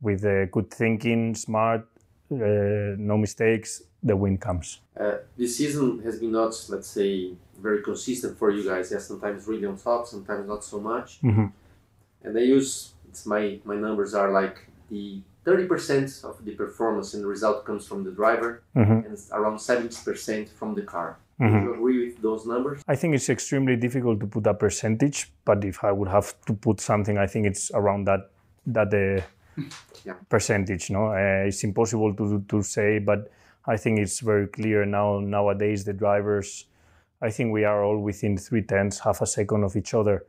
with 0.00 0.24
uh, 0.24 0.46
good 0.46 0.70
thinking, 0.70 1.34
smart, 1.34 1.86
uh, 2.30 2.96
no 2.98 3.16
mistakes, 3.16 3.82
the 4.02 4.16
win 4.16 4.36
comes. 4.36 4.80
Uh, 4.98 5.18
this 5.36 5.56
season 5.56 6.00
has 6.02 6.18
been 6.18 6.32
not, 6.32 6.52
let's 6.68 6.88
say, 6.88 7.32
very 7.60 7.82
consistent 7.82 8.36
for 8.38 8.50
you 8.50 8.68
guys. 8.68 8.90
Yeah, 8.90 8.98
sometimes 8.98 9.46
really 9.46 9.66
on 9.66 9.76
top, 9.76 10.06
sometimes 10.06 10.46
not 10.48 10.64
so 10.64 10.80
much. 10.80 11.20
Mhm. 11.22 11.52
And 12.24 12.36
I 12.36 12.42
use 12.42 12.94
it's 13.08 13.26
my 13.26 13.60
my 13.64 13.76
numbers 13.76 14.14
are 14.14 14.30
like 14.30 14.56
the 14.90 15.22
thirty 15.44 15.66
percent 15.66 16.08
of 16.24 16.44
the 16.44 16.52
performance 16.52 17.14
and 17.14 17.22
the 17.22 17.28
result 17.28 17.64
comes 17.64 17.86
from 17.86 18.04
the 18.04 18.10
driver, 18.10 18.62
Mhm. 18.74 19.04
and 19.06 19.18
around 19.32 19.58
seventy 19.60 19.96
percent 20.04 20.48
from 20.48 20.74
the 20.74 20.82
car. 20.82 21.18
Mhm. 21.40 21.60
Do 21.60 21.66
you 21.68 21.74
agree 21.74 22.06
with 22.06 22.22
those 22.22 22.46
numbers? 22.46 22.82
I 22.88 22.96
think 22.96 23.14
it's 23.14 23.28
extremely 23.30 23.76
difficult 23.76 24.20
to 24.20 24.26
put 24.26 24.46
a 24.46 24.54
percentage, 24.54 25.32
but 25.44 25.64
if 25.64 25.82
I 25.84 25.92
would 25.92 26.08
have 26.08 26.34
to 26.46 26.54
put 26.54 26.80
something, 26.80 27.18
I 27.18 27.26
think 27.26 27.46
it's 27.46 27.70
around 27.74 28.04
that 28.06 28.30
that 28.66 28.92
uh, 28.94 29.22
Yeah. 30.04 30.14
percentage. 30.28 30.90
No, 30.90 31.06
uh, 31.12 31.46
it's 31.48 31.64
impossible 31.64 32.14
to 32.14 32.40
to 32.48 32.62
say, 32.62 32.98
but 32.98 33.30
I 33.66 33.76
think 33.76 33.98
it's 34.00 34.20
very 34.20 34.46
clear 34.48 34.84
now. 34.86 35.20
Nowadays, 35.20 35.84
the 35.84 35.92
drivers, 35.92 36.66
I 37.20 37.30
think 37.30 37.52
we 37.52 37.64
are 37.64 37.82
all 37.84 37.98
within 37.98 38.36
three 38.38 38.62
tenths, 38.62 39.00
half 39.00 39.20
a 39.22 39.26
second 39.26 39.64
of 39.64 39.76
each 39.76 39.94
other, 39.94 40.24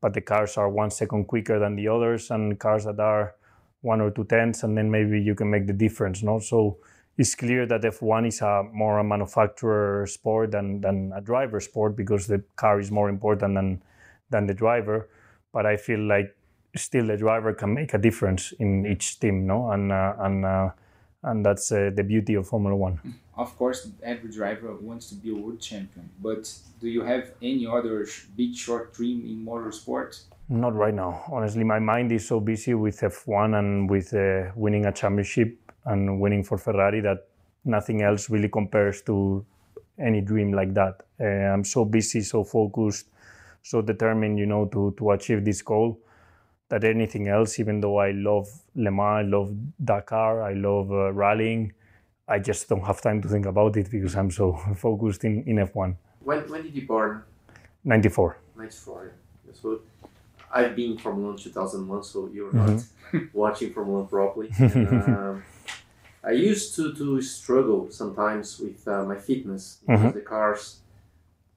but 0.00 0.12
the 0.12 0.20
cars 0.20 0.56
are 0.58 0.68
one 0.68 0.90
second 0.90 1.24
quicker 1.26 1.58
than 1.58 1.76
the 1.76 1.88
others, 1.88 2.30
and 2.30 2.58
cars 2.58 2.84
that 2.84 3.00
are 3.00 3.34
one 3.82 4.00
or 4.02 4.10
two 4.10 4.24
tenths, 4.24 4.62
and 4.64 4.76
then 4.76 4.90
maybe 4.90 5.20
you 5.20 5.34
can 5.34 5.50
make 5.50 5.66
the 5.66 5.72
difference. 5.72 6.22
No, 6.22 6.38
so 6.40 6.76
it's 7.16 7.34
clear 7.34 7.66
that 7.66 7.82
F1 7.82 8.28
is 8.28 8.40
a 8.40 8.64
more 8.72 8.98
a 8.98 9.04
manufacturer 9.04 10.06
sport 10.06 10.50
than, 10.50 10.80
than 10.80 11.12
a 11.14 11.20
driver 11.20 11.60
sport 11.60 11.96
because 11.96 12.26
the 12.26 12.42
car 12.56 12.80
is 12.80 12.90
more 12.90 13.08
important 13.08 13.54
than 13.54 13.82
than 14.30 14.46
the 14.46 14.54
driver. 14.54 15.08
But 15.52 15.66
I 15.66 15.76
feel 15.76 16.00
like 16.00 16.34
still 16.76 17.06
the 17.06 17.16
driver 17.16 17.52
can 17.52 17.74
make 17.74 17.94
a 17.94 17.98
difference 17.98 18.52
in 18.58 18.86
each 18.86 19.20
team, 19.20 19.46
no? 19.46 19.70
And 19.70 19.92
uh, 19.92 20.14
and 20.18 20.44
uh, 20.44 20.70
and 21.22 21.44
that's 21.44 21.70
uh, 21.70 21.90
the 21.94 22.02
beauty 22.02 22.34
of 22.34 22.48
Formula 22.48 22.76
One. 22.76 23.00
Of 23.36 23.56
course, 23.56 23.88
every 24.02 24.30
driver 24.30 24.74
wants 24.76 25.08
to 25.08 25.14
be 25.14 25.30
a 25.30 25.34
world 25.34 25.60
champion, 25.60 26.08
but 26.22 26.52
do 26.80 26.88
you 26.88 27.02
have 27.02 27.32
any 27.42 27.66
other 27.66 28.06
sh- 28.06 28.26
big 28.36 28.54
short 28.54 28.94
dream 28.94 29.24
in 29.26 29.44
motorsport? 29.44 30.20
Not 30.48 30.74
right 30.74 30.94
now. 30.94 31.24
Honestly, 31.32 31.64
my 31.64 31.78
mind 31.78 32.12
is 32.12 32.28
so 32.28 32.38
busy 32.38 32.74
with 32.74 33.00
F1 33.00 33.58
and 33.58 33.90
with 33.90 34.14
uh, 34.14 34.52
winning 34.54 34.86
a 34.86 34.92
championship 34.92 35.63
and 35.86 36.20
winning 36.20 36.44
for 36.44 36.58
Ferrari 36.58 37.00
that 37.00 37.28
nothing 37.64 38.02
else 38.02 38.30
really 38.30 38.48
compares 38.48 39.02
to 39.02 39.44
any 39.98 40.20
dream 40.20 40.52
like 40.52 40.74
that. 40.74 41.02
Uh, 41.20 41.24
I'm 41.24 41.64
so 41.64 41.84
busy, 41.84 42.20
so 42.20 42.44
focused, 42.44 43.08
so 43.62 43.80
determined, 43.82 44.38
you 44.38 44.46
know, 44.46 44.66
to, 44.66 44.94
to 44.98 45.10
achieve 45.12 45.44
this 45.44 45.62
goal 45.62 45.98
that 46.68 46.84
anything 46.84 47.28
else, 47.28 47.58
even 47.60 47.80
though 47.80 47.98
I 47.98 48.10
love 48.12 48.48
Le 48.74 48.90
Mans, 48.90 49.18
I 49.18 49.22
love 49.22 49.54
Dakar, 49.84 50.42
I 50.42 50.54
love 50.54 50.90
uh, 50.90 51.12
rallying, 51.12 51.72
I 52.26 52.38
just 52.38 52.68
don't 52.68 52.84
have 52.84 53.00
time 53.02 53.20
to 53.22 53.28
think 53.28 53.46
about 53.46 53.76
it 53.76 53.90
because 53.90 54.16
I'm 54.16 54.30
so 54.30 54.52
focused 54.76 55.24
in, 55.24 55.44
in 55.44 55.56
F1. 55.56 55.96
When 56.20 56.40
when 56.50 56.62
did 56.62 56.74
you 56.74 56.86
born? 56.86 57.22
94. 57.84 58.38
94. 58.56 59.12
Yeah. 59.46 59.52
So 59.52 59.80
I've 60.58 60.74
been 60.76 60.96
Formula 60.98 61.28
One 61.30 61.36
2001, 61.38 62.02
so 62.04 62.30
you're 62.32 62.52
not 62.52 62.82
watching 63.32 63.72
Formula 63.74 64.00
One 64.00 64.08
properly. 64.08 64.48
And, 64.60 65.02
um, 65.18 65.42
I 66.22 66.30
used 66.50 66.74
to, 66.76 66.94
to 66.94 67.20
struggle 67.20 67.80
sometimes 67.90 68.58
with 68.58 68.80
uh, 68.88 69.04
my 69.04 69.16
fitness 69.28 69.64
because 69.84 70.00
Mhm. 70.00 70.14
the 70.14 70.20
cars 70.34 70.62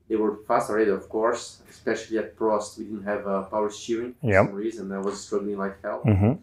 they 0.10 0.16
were 0.16 0.36
fast 0.48 0.70
already, 0.70 0.92
of 0.92 1.08
course. 1.10 1.44
Especially 1.70 2.18
at 2.18 2.36
Prost, 2.40 2.78
we 2.78 2.84
didn't 2.86 3.04
have 3.14 3.24
uh, 3.28 3.44
power 3.54 3.70
steering 3.70 4.14
for 4.22 4.28
Yep. 4.34 4.46
some 4.48 4.56
reason. 4.56 4.92
I 4.92 5.00
was 5.00 5.16
struggling 5.26 5.58
like 5.58 5.76
hell. 5.82 6.02
hmm 6.04 6.34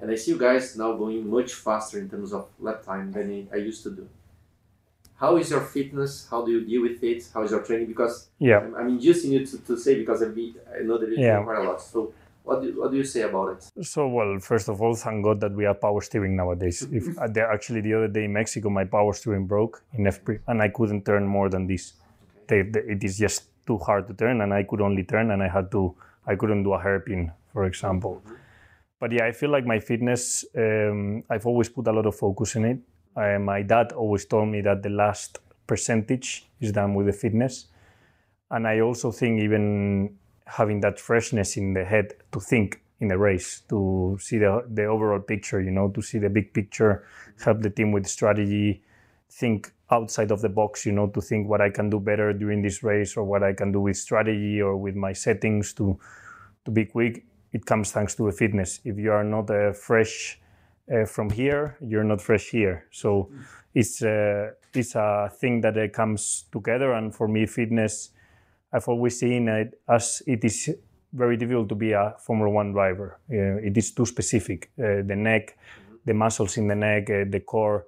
And 0.00 0.06
I 0.10 0.16
see 0.20 0.30
you 0.32 0.38
guys 0.48 0.76
now 0.76 0.90
going 1.02 1.20
much 1.36 1.50
faster 1.66 1.96
in 2.02 2.08
terms 2.12 2.32
of 2.32 2.42
lap 2.66 2.78
time 2.90 3.06
than 3.16 3.48
I 3.52 3.56
used 3.70 3.82
to 3.86 3.90
do. 4.00 4.04
How 5.16 5.36
is 5.36 5.50
your 5.50 5.60
fitness? 5.60 6.26
How 6.30 6.44
do 6.44 6.50
you 6.50 6.64
deal 6.64 6.82
with 6.82 7.02
it? 7.02 7.28
How 7.32 7.42
is 7.42 7.50
your 7.50 7.62
training? 7.62 7.86
Because 7.86 8.28
Yeah. 8.38 8.58
I'm, 8.58 8.74
I'm 8.74 8.88
inducing 8.88 9.32
you 9.32 9.46
to, 9.46 9.58
to 9.58 9.76
say 9.76 9.94
because 9.96 10.22
I, 10.22 10.28
be, 10.28 10.54
I 10.78 10.82
know 10.82 10.98
that 10.98 11.08
you 11.08 11.16
Yeah. 11.18 11.42
quite 11.44 11.58
a 11.58 11.62
lot. 11.62 11.80
So 11.80 12.12
What 12.42 12.60
do, 12.62 12.68
what 12.78 12.90
do 12.90 12.96
you 12.98 13.04
say 13.04 13.22
about 13.22 13.48
it? 13.54 13.86
So, 13.86 14.06
well, 14.06 14.38
first 14.38 14.68
of 14.68 14.82
all, 14.82 14.94
thank 14.94 15.24
God 15.24 15.40
that 15.40 15.52
we 15.58 15.64
have 15.64 15.80
power 15.80 16.02
steering 16.02 16.36
nowadays. 16.36 16.82
if 16.92 17.04
uh, 17.18 17.26
actually 17.56 17.80
the 17.80 17.94
other 17.94 18.08
day 18.16 18.24
in 18.24 18.32
Mexico, 18.34 18.68
my 18.68 18.84
power 18.84 19.12
steering 19.14 19.46
broke 19.46 19.82
in 19.96 20.04
FP, 20.04 20.40
and 20.48 20.60
I 20.60 20.68
couldn't 20.68 21.04
turn 21.06 21.24
more 21.26 21.48
than 21.48 21.66
this. 21.66 21.94
They, 22.48 22.60
they- 22.72 22.84
it 22.94 23.02
is 23.02 23.16
just 23.16 23.48
too 23.66 23.78
hard 23.78 24.06
to 24.08 24.14
turn, 24.14 24.42
and 24.42 24.52
I 24.52 24.62
could 24.64 24.82
only 24.82 25.04
turn, 25.04 25.30
and 25.30 25.42
I 25.42 25.48
had 25.48 25.70
to, 25.70 25.94
I 26.26 26.34
couldn't 26.36 26.64
do 26.64 26.74
a 26.74 26.80
hairpin, 26.86 27.32
for 27.54 27.64
example. 27.64 28.20
But 29.00 29.12
yeah, 29.12 29.24
I 29.24 29.32
feel 29.32 29.50
like 29.50 29.64
my 29.64 29.80
fitness, 29.80 30.44
um, 30.54 31.24
I've 31.30 31.46
always 31.46 31.70
put 31.70 31.86
a 31.86 31.92
lot 31.92 32.04
of 32.04 32.14
focus 32.14 32.56
in 32.56 32.64
it. 32.66 32.78
Uh, 33.16 33.38
my 33.38 33.62
dad 33.62 33.92
always 33.92 34.24
told 34.24 34.48
me 34.48 34.60
that 34.60 34.82
the 34.82 34.90
last 34.90 35.38
percentage 35.66 36.48
is 36.60 36.72
done 36.72 36.94
with 36.94 37.06
the 37.06 37.12
fitness. 37.12 37.66
And 38.50 38.66
I 38.66 38.80
also 38.80 39.10
think 39.10 39.40
even 39.40 40.16
having 40.46 40.80
that 40.80 40.98
freshness 40.98 41.56
in 41.56 41.74
the 41.74 41.84
head 41.84 42.14
to 42.32 42.40
think 42.40 42.82
in 43.00 43.08
the 43.08 43.18
race, 43.18 43.62
to 43.68 44.16
see 44.20 44.38
the, 44.38 44.64
the 44.68 44.84
overall 44.84 45.20
picture, 45.20 45.60
you 45.60 45.70
know, 45.70 45.88
to 45.90 46.02
see 46.02 46.18
the 46.18 46.30
big 46.30 46.52
picture, 46.52 47.06
help 47.42 47.62
the 47.62 47.70
team 47.70 47.92
with 47.92 48.06
strategy, 48.06 48.82
think 49.30 49.72
outside 49.90 50.30
of 50.30 50.40
the 50.40 50.48
box, 50.48 50.86
you 50.86 50.92
know, 50.92 51.08
to 51.08 51.20
think 51.20 51.48
what 51.48 51.60
I 51.60 51.70
can 51.70 51.90
do 51.90 51.98
better 52.00 52.32
during 52.32 52.62
this 52.62 52.82
race 52.82 53.16
or 53.16 53.24
what 53.24 53.42
I 53.42 53.52
can 53.52 53.72
do 53.72 53.80
with 53.80 53.96
strategy 53.96 54.60
or 54.60 54.76
with 54.76 54.94
my 54.94 55.12
settings 55.12 55.72
to 55.74 55.98
to 56.64 56.70
be 56.70 56.86
quick. 56.86 57.24
It 57.52 57.66
comes 57.66 57.92
thanks 57.92 58.14
to 58.16 58.26
the 58.26 58.32
fitness. 58.32 58.80
If 58.84 58.98
you 58.98 59.12
are 59.12 59.24
not 59.24 59.50
uh, 59.50 59.72
fresh 59.72 60.40
uh, 60.92 61.04
from 61.06 61.30
here, 61.30 61.76
you're 61.80 62.04
not 62.04 62.20
fresh 62.20 62.50
here. 62.50 62.86
So 62.90 63.30
it's 63.74 64.02
uh, 64.02 64.52
it's 64.72 64.94
a 64.94 65.30
thing 65.40 65.60
that 65.62 65.76
uh, 65.76 65.88
comes 65.88 66.44
together. 66.52 66.92
And 66.92 67.14
for 67.14 67.28
me, 67.28 67.46
fitness, 67.46 68.10
I've 68.72 68.88
always 68.88 69.18
seen 69.18 69.48
it 69.48 69.80
as 69.88 70.22
it 70.26 70.44
is 70.44 70.70
very 71.12 71.36
difficult 71.36 71.68
to 71.68 71.74
be 71.74 71.92
a 71.92 72.14
Formula 72.18 72.50
One 72.50 72.72
driver. 72.72 73.18
Uh, 73.30 73.62
it 73.62 73.76
is 73.76 73.92
too 73.92 74.04
specific. 74.06 74.70
Uh, 74.78 75.02
the 75.06 75.16
neck, 75.16 75.56
the 76.04 76.14
muscles 76.14 76.56
in 76.56 76.68
the 76.68 76.74
neck, 76.74 77.08
uh, 77.10 77.24
the 77.28 77.40
core. 77.40 77.86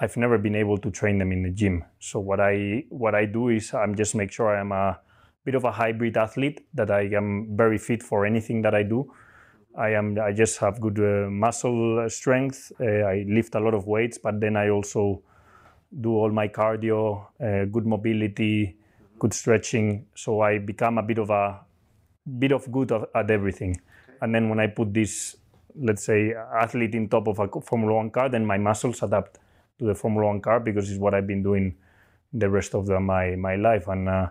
I've 0.00 0.16
never 0.16 0.38
been 0.38 0.54
able 0.54 0.78
to 0.78 0.90
train 0.90 1.18
them 1.18 1.32
in 1.32 1.42
the 1.42 1.50
gym. 1.50 1.84
So 1.98 2.20
what 2.20 2.40
I 2.40 2.84
what 2.88 3.14
I 3.14 3.26
do 3.26 3.48
is 3.48 3.74
I'm 3.74 3.94
just 3.94 4.14
make 4.14 4.30
sure 4.32 4.56
I'm 4.56 4.72
a 4.72 4.98
bit 5.44 5.54
of 5.54 5.64
a 5.64 5.72
hybrid 5.72 6.16
athlete 6.16 6.66
that 6.74 6.90
I 6.90 7.02
am 7.16 7.56
very 7.56 7.78
fit 7.78 8.02
for 8.02 8.24
anything 8.24 8.62
that 8.62 8.74
I 8.74 8.82
do. 8.82 9.12
I 9.78 9.90
am 9.90 10.18
I 10.20 10.32
just 10.32 10.58
have 10.58 10.80
good 10.80 10.98
uh, 10.98 11.30
muscle 11.30 12.04
strength. 12.10 12.72
Uh, 12.80 12.84
I 12.84 13.24
lift 13.28 13.54
a 13.54 13.60
lot 13.60 13.74
of 13.74 13.86
weights, 13.86 14.18
but 14.18 14.40
then 14.40 14.56
I 14.56 14.70
also 14.70 15.22
do 16.00 16.10
all 16.16 16.30
my 16.30 16.48
cardio, 16.48 17.26
uh, 17.40 17.64
good 17.66 17.86
mobility, 17.86 18.76
good 19.20 19.32
stretching. 19.32 20.06
So 20.14 20.40
I 20.40 20.58
become 20.58 20.98
a 20.98 21.02
bit 21.02 21.18
of 21.18 21.30
a 21.30 21.60
bit 22.38 22.52
of 22.52 22.70
good 22.72 22.90
of, 22.90 23.06
at 23.14 23.30
everything. 23.30 23.80
And 24.20 24.34
then 24.34 24.48
when 24.48 24.58
I 24.58 24.66
put 24.66 24.92
this, 24.92 25.36
let's 25.76 26.02
say, 26.02 26.34
athlete 26.34 26.96
in 26.96 27.08
top 27.08 27.28
of 27.28 27.38
a 27.38 27.48
Formula 27.60 27.94
One 27.94 28.10
car, 28.10 28.28
then 28.28 28.44
my 28.44 28.58
muscles 28.58 29.02
adapt 29.04 29.38
to 29.78 29.86
the 29.86 29.94
Formula 29.94 30.26
One 30.26 30.40
car 30.40 30.58
because 30.58 30.90
it's 30.90 30.98
what 30.98 31.14
I've 31.14 31.28
been 31.28 31.44
doing 31.44 31.76
the 32.32 32.50
rest 32.50 32.74
of 32.74 32.86
the, 32.86 32.98
my 32.98 33.36
my 33.36 33.54
life, 33.54 33.86
and 33.86 34.08
uh, 34.08 34.28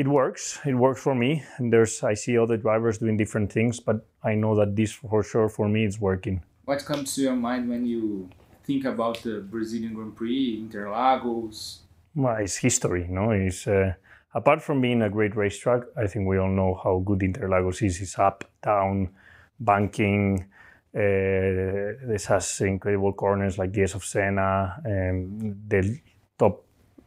it 0.00 0.08
works. 0.08 0.58
It 0.64 0.74
works 0.74 1.00
for 1.02 1.14
me. 1.14 1.30
And 1.58 1.70
there's 1.72 2.02
I 2.02 2.14
see 2.14 2.38
other 2.38 2.56
drivers 2.56 2.98
doing 2.98 3.16
different 3.18 3.52
things, 3.52 3.80
but 3.80 3.96
I 4.30 4.34
know 4.34 4.52
that 4.56 4.74
this 4.74 4.92
for 4.92 5.22
sure 5.22 5.48
for 5.48 5.68
me 5.68 5.84
is 5.84 6.00
working. 6.00 6.42
What 6.64 6.84
comes 6.90 7.14
to 7.14 7.20
your 7.26 7.36
mind 7.36 7.68
when 7.68 7.84
you 7.84 8.30
think 8.64 8.84
about 8.86 9.22
the 9.22 9.34
Brazilian 9.54 9.92
Grand 9.94 10.16
Prix, 10.16 10.64
Interlagos? 10.64 11.80
Well, 12.14 12.36
it's 12.36 12.56
history, 12.56 13.06
no? 13.10 13.30
It's 13.32 13.66
uh, 13.66 13.92
apart 14.34 14.62
from 14.62 14.80
being 14.80 15.02
a 15.02 15.10
great 15.10 15.36
racetrack, 15.36 15.82
I 16.02 16.06
think 16.06 16.26
we 16.26 16.38
all 16.38 16.54
know 16.60 16.80
how 16.82 17.02
good 17.04 17.20
Interlagos 17.20 17.82
is. 17.82 18.00
It's 18.00 18.18
up, 18.18 18.44
down, 18.62 19.10
banking. 19.58 20.46
Uh, 20.94 22.00
this 22.10 22.24
has 22.26 22.60
incredible 22.62 23.12
corners 23.12 23.58
like 23.58 23.72
the 23.72 23.82
S 23.82 23.94
of 23.94 24.04
Senna, 24.04 24.80
and 24.84 25.60
the 25.68 26.00
top, 26.38 26.64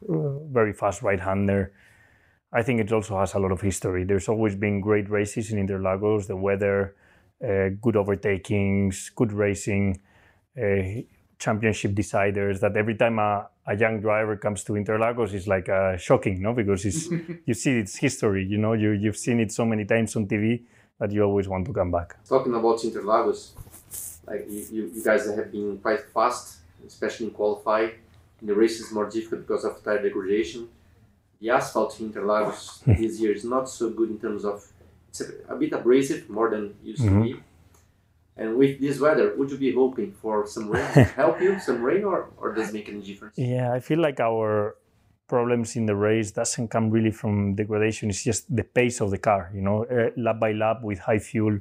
uh, 0.08 0.38
very 0.52 0.74
fast 0.74 1.02
right-hander. 1.02 1.72
I 2.54 2.62
think 2.62 2.80
it 2.80 2.92
also 2.92 3.20
has 3.20 3.34
a 3.34 3.40
lot 3.40 3.52
of 3.52 3.62
history. 3.62 4.04
There's 4.04 4.30
always 4.30 4.56
been 4.56 4.80
great 4.80 5.10
races 5.10 5.52
in 5.52 5.66
Interlagos. 5.66 6.28
The 6.28 6.36
weather, 6.36 6.96
uh, 7.44 7.70
good 7.82 7.96
overtakings, 7.96 9.14
good 9.16 9.34
racing, 9.34 10.00
uh, 10.56 11.02
championship 11.40 11.94
deciders. 11.94 12.60
That 12.60 12.78
every 12.78 12.96
time 12.96 13.18
a, 13.18 13.50
a 13.66 13.76
young 13.76 14.02
driver 14.02 14.38
comes 14.38 14.64
to 14.66 14.74
Interlagos, 14.74 15.34
it's 15.34 15.48
like 15.48 15.68
uh, 15.68 15.98
shocking, 15.98 16.44
no? 16.44 16.54
Because 16.54 16.86
it's 16.86 17.10
you 17.48 17.56
see 17.56 17.72
its 17.72 17.98
history. 17.98 18.46
You 18.46 18.60
know, 18.60 18.74
you 18.74 18.92
you've 18.92 19.18
seen 19.18 19.40
it 19.40 19.52
so 19.52 19.66
many 19.66 19.84
times 19.86 20.16
on 20.16 20.28
TV 20.28 20.64
that 21.00 21.12
you 21.12 21.24
always 21.24 21.48
want 21.48 21.66
to 21.66 21.74
come 21.74 21.90
back. 21.90 22.24
Talking 22.24 22.54
about 22.54 22.78
Interlagos, 22.80 23.54
like 24.28 24.46
you, 24.48 24.66
you, 24.72 24.92
you 24.94 25.04
guys 25.04 25.26
have 25.26 25.52
been 25.52 25.80
quite 25.80 26.02
fast, 26.14 26.60
especially 26.86 27.26
in 27.28 27.32
qualify. 27.32 27.90
In 28.42 28.48
the 28.48 28.54
race 28.54 28.80
is 28.80 28.92
more 28.92 29.10
difficult 29.10 29.48
because 29.48 29.66
of 29.66 29.84
tire 29.84 30.04
degradation. 30.04 30.68
The 31.44 31.50
asphalt 31.50 32.00
in 32.00 32.12
Interlagos 32.14 32.62
this 33.02 33.20
year 33.20 33.34
is 33.34 33.44
not 33.44 33.68
so 33.68 33.90
good 33.90 34.10
in 34.10 34.18
terms 34.18 34.46
of 34.46 34.66
it's 35.10 35.20
a, 35.22 35.54
a 35.54 35.56
bit 35.58 35.74
abrasive 35.74 36.30
more 36.30 36.50
than 36.50 36.64
used 36.82 37.04
Mhm. 37.04 37.10
to 37.18 37.24
be. 37.24 37.34
And 38.38 38.58
with 38.58 38.80
this 38.80 38.98
weather, 39.06 39.36
would 39.38 39.52
you 39.52 39.58
be 39.58 39.74
hoping 39.74 40.10
for 40.22 40.48
some 40.48 40.70
rain 40.70 40.88
to 40.94 41.04
help 41.22 41.42
you, 41.42 41.60
some 41.60 41.84
rain, 41.84 42.04
or, 42.06 42.30
or 42.42 42.54
does 42.56 42.70
it 42.70 42.74
make 42.74 42.88
any 42.90 43.02
difference? 43.10 43.38
Yeah, 43.38 43.74
I 43.78 43.80
feel 43.82 44.00
like 44.00 44.20
our 44.30 44.76
problems 45.28 45.76
in 45.76 45.86
the 45.86 45.96
race 45.96 46.32
doesn't 46.32 46.70
come 46.70 46.90
really 46.90 47.12
from 47.12 47.56
degradation. 47.56 48.10
It's 48.10 48.24
just 48.24 48.44
the 48.56 48.64
pace 48.64 49.02
of 49.02 49.12
the 49.12 49.18
car. 49.20 49.52
You 49.54 49.62
know, 49.68 49.78
uh, 49.86 50.12
lap 50.16 50.40
by 50.40 50.52
lap 50.54 50.82
with 50.82 51.00
high 51.00 51.20
fuel 51.20 51.60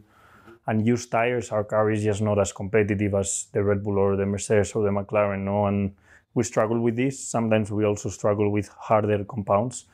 and 0.68 0.86
used 0.86 1.10
tires, 1.10 1.50
our 1.50 1.64
car 1.64 1.90
is 1.90 2.02
just 2.04 2.22
not 2.22 2.38
as 2.38 2.52
competitive 2.52 3.14
as 3.14 3.48
the 3.52 3.62
Red 3.64 3.82
Bull 3.84 3.98
or 3.98 4.16
the 4.16 4.26
Mercedes 4.26 4.72
or 4.76 4.84
the 4.84 4.90
McLaren. 4.98 5.40
No, 5.44 5.66
and 5.66 5.92
we 6.34 6.44
struggle 6.44 6.80
with 6.80 6.96
this. 6.96 7.18
Sometimes 7.18 7.70
we 7.70 7.84
also 7.84 8.08
struggle 8.08 8.50
with 8.50 8.68
harder 8.68 9.24
compounds. 9.24 9.86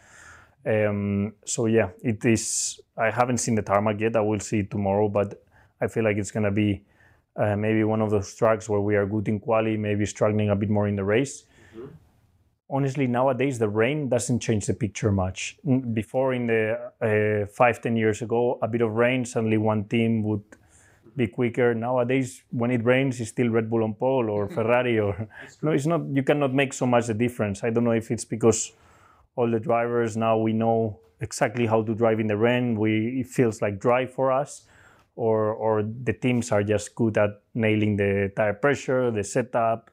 Um, 0.66 1.35
so 1.44 1.66
yeah, 1.66 1.90
it 2.03 2.24
is. 2.24 2.81
I 2.96 3.11
haven't 3.11 3.38
seen 3.38 3.55
the 3.55 3.62
tarmac 3.62 4.01
yet. 4.01 4.16
I 4.16 4.20
will 4.20 4.40
see 4.40 4.61
it 4.61 4.70
tomorrow, 4.70 5.09
but 5.09 5.42
I 5.81 5.87
feel 5.88 6.05
like 6.05 6.16
it's 6.16 6.31
gonna 6.31 6.51
be 6.51 6.83
uh, 7.37 7.57
maybe 7.57 7.85
one 7.85 8.03
of 8.03 8.11
those 8.11 8.35
tracks 8.35 8.68
where 8.68 8.81
we 8.81 8.96
are 8.96 9.07
good 9.07 9.29
in 9.29 9.38
quali, 9.38 9.77
maybe 9.77 10.05
struggling 10.07 10.51
a 10.51 10.57
bit 10.57 10.70
more 10.70 10.88
in 10.88 10.96
the 10.96 11.05
race 11.05 11.44
honestly 12.70 13.07
nowadays 13.07 13.59
the 13.59 13.68
rain 13.68 14.09
doesn't 14.09 14.40
change 14.40 14.66
the 14.66 14.74
picture 14.74 15.11
much 15.11 15.59
before 15.92 16.35
in 16.35 16.46
the 16.46 16.79
uh, 17.01 17.46
five 17.46 17.81
ten 17.81 17.96
years 17.96 18.22
ago 18.22 18.59
a 18.62 18.68
bit 18.68 18.81
of 18.81 18.92
rain 18.92 19.24
suddenly 19.24 19.57
one 19.57 19.85
team 19.85 20.22
would 20.22 20.42
be 21.18 21.26
quicker. 21.26 21.74
Nowadays 21.74 22.42
when 22.50 22.70
it 22.70 22.83
rains 22.85 23.20
it's 23.20 23.31
still 23.31 23.50
red 23.50 23.68
bull 23.68 23.85
on 23.85 23.94
pole 23.94 24.31
or 24.31 24.48
ferrari 24.57 24.98
or 24.98 25.28
no 25.61 25.72
it's 25.72 25.87
not 25.87 26.00
you 26.12 26.22
cannot 26.22 26.54
make 26.54 26.72
so 26.72 26.87
much 26.87 27.09
a 27.11 27.14
difference. 27.14 27.62
I 27.62 27.70
don't 27.70 27.85
know 27.85 27.98
if 27.98 28.11
it's 28.11 28.24
because 28.24 28.72
all 29.37 29.50
the 29.50 29.61
drivers 29.61 30.16
now 30.16 30.38
we 30.38 30.52
know 30.52 31.00
exactly 31.20 31.66
how 31.66 31.83
to 31.83 31.94
drive 31.94 32.20
in 32.20 32.28
the 32.28 32.37
rain. 32.37 32.78
We 32.78 33.20
it 33.20 33.26
feels 33.26 33.61
like 33.61 33.78
dry 33.78 34.07
for 34.07 34.33
us 34.33 34.64
or 35.16 35.52
or 35.52 35.83
the 35.83 36.14
teams 36.14 36.52
are 36.52 36.62
just 36.62 36.94
good 36.94 37.18
at 37.18 37.42
nailing 37.54 37.96
the 37.96 38.33
tire 38.37 38.54
pressure 38.54 39.11
the 39.11 39.24
setup 39.24 39.90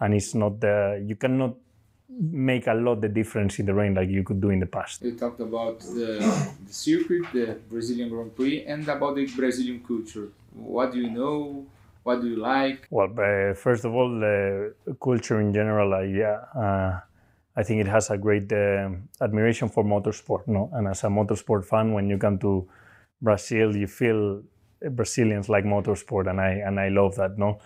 and 0.00 0.14
it's 0.14 0.34
not 0.34 0.60
the 0.60 1.02
you 1.04 1.16
cannot 1.16 1.56
make 2.08 2.66
a 2.66 2.74
lot 2.74 3.00
the 3.00 3.08
difference 3.08 3.58
in 3.58 3.66
the 3.66 3.74
rain 3.74 3.94
like 3.94 4.08
you 4.08 4.22
could 4.22 4.40
do 4.40 4.50
in 4.50 4.60
the 4.60 4.66
past. 4.66 5.02
You 5.02 5.16
talked 5.16 5.40
about 5.40 5.80
the, 5.80 6.18
the 6.66 6.72
circuit, 6.72 7.22
the 7.32 7.58
Brazilian 7.68 8.08
Grand 8.08 8.34
Prix, 8.34 8.64
and 8.64 8.88
about 8.88 9.16
the 9.16 9.26
Brazilian 9.26 9.82
culture. 9.86 10.28
What 10.54 10.92
do 10.92 10.98
you 11.00 11.10
know? 11.10 11.66
What 12.02 12.22
do 12.22 12.28
you 12.28 12.36
like? 12.36 12.86
Well, 12.90 13.10
uh, 13.10 13.54
first 13.54 13.84
of 13.84 13.94
all, 13.94 14.08
the 14.08 14.74
culture 15.02 15.40
in 15.40 15.52
general, 15.52 15.92
I, 15.92 16.04
yeah, 16.04 16.40
uh, 16.56 17.00
I 17.54 17.62
think 17.62 17.80
it 17.82 17.88
has 17.88 18.08
a 18.10 18.16
great 18.16 18.50
um 18.52 19.08
admiration 19.20 19.68
for 19.68 19.84
motorsport. 19.84 20.46
No, 20.46 20.70
and 20.72 20.88
as 20.88 21.04
a 21.04 21.08
motorsport 21.08 21.66
fan, 21.66 21.92
when 21.92 22.08
you 22.08 22.16
come 22.16 22.38
to 22.38 22.68
Brazil, 23.20 23.76
you 23.76 23.86
feel 23.86 24.42
Brazilians 24.90 25.48
like 25.48 25.64
motorsport, 25.64 26.30
and 26.30 26.40
I 26.40 26.50
and 26.66 26.80
I 26.80 26.88
love 26.88 27.16
that. 27.16 27.36
No, 27.36 27.58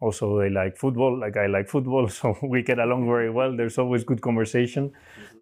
also 0.00 0.40
they 0.40 0.48
like 0.50 0.76
football, 0.76 1.18
like 1.18 1.36
I 1.36 1.46
like 1.46 1.68
football, 1.68 2.08
so 2.20 2.36
we 2.42 2.62
get 2.62 2.78
along 2.78 3.06
very 3.06 3.30
well. 3.30 3.54
There's 3.56 3.78
always 3.78 4.04
good 4.04 4.20
conversation, 4.20 4.92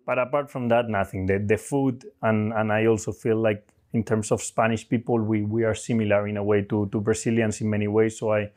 but 0.05 0.19
apart 0.19 0.51
from 0.51 0.69
that, 0.69 0.89
nothing. 0.89 1.27
The 1.27 1.39
the 1.39 1.57
food, 1.57 2.05
and 2.23 2.53
and 2.53 2.73
I 2.73 2.87
also 2.87 3.13
feel 3.13 3.37
like 3.37 3.67
in 3.93 4.05
terms 4.05 4.31
of 4.31 4.43
Spanish 4.43 4.89
people, 4.89 5.19
we 5.21 5.43
we 5.43 5.65
are 5.65 5.75
similar 5.75 6.27
in 6.29 6.37
a 6.37 6.45
way 6.45 6.63
to 6.63 6.87
to 6.87 7.01
Brazilians 7.01 7.61
in 7.61 7.71
many 7.71 7.89
ways. 7.89 8.19
So 8.19 8.33
I 8.33 8.51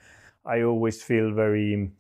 I 0.46 0.64
always 0.64 1.04
feel 1.04 1.32
very 1.32 1.92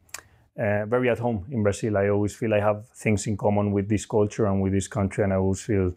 uh, 0.57 0.85
very 0.85 1.09
at 1.09 1.19
home 1.19 1.45
in 1.51 1.63
Brazil. 1.63 1.97
I 1.97 2.09
always 2.09 2.35
feel 2.35 2.53
I 2.53 2.59
have 2.59 2.87
things 2.89 3.27
in 3.27 3.37
common 3.37 3.71
with 3.71 3.87
this 3.87 4.05
culture 4.05 4.45
and 4.45 4.61
with 4.61 4.73
this 4.73 4.87
country, 4.87 5.23
and 5.23 5.31
I 5.31 5.37
always 5.37 5.61
feel 5.61 5.93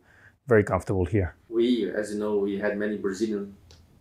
very 0.47 0.65
comfortable 0.65 1.07
here. 1.07 1.35
We, 1.49 1.91
as 1.91 2.13
you 2.13 2.19
know, 2.19 2.37
we 2.37 2.59
had 2.59 2.77
many 2.77 2.99
Brazilian 2.99 3.57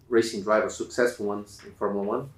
racing 0.09 0.43
drivers, 0.43 0.75
successful 0.75 1.27
ones 1.27 1.61
in 1.65 1.71
Formula 1.73 2.03
One, 2.03 2.29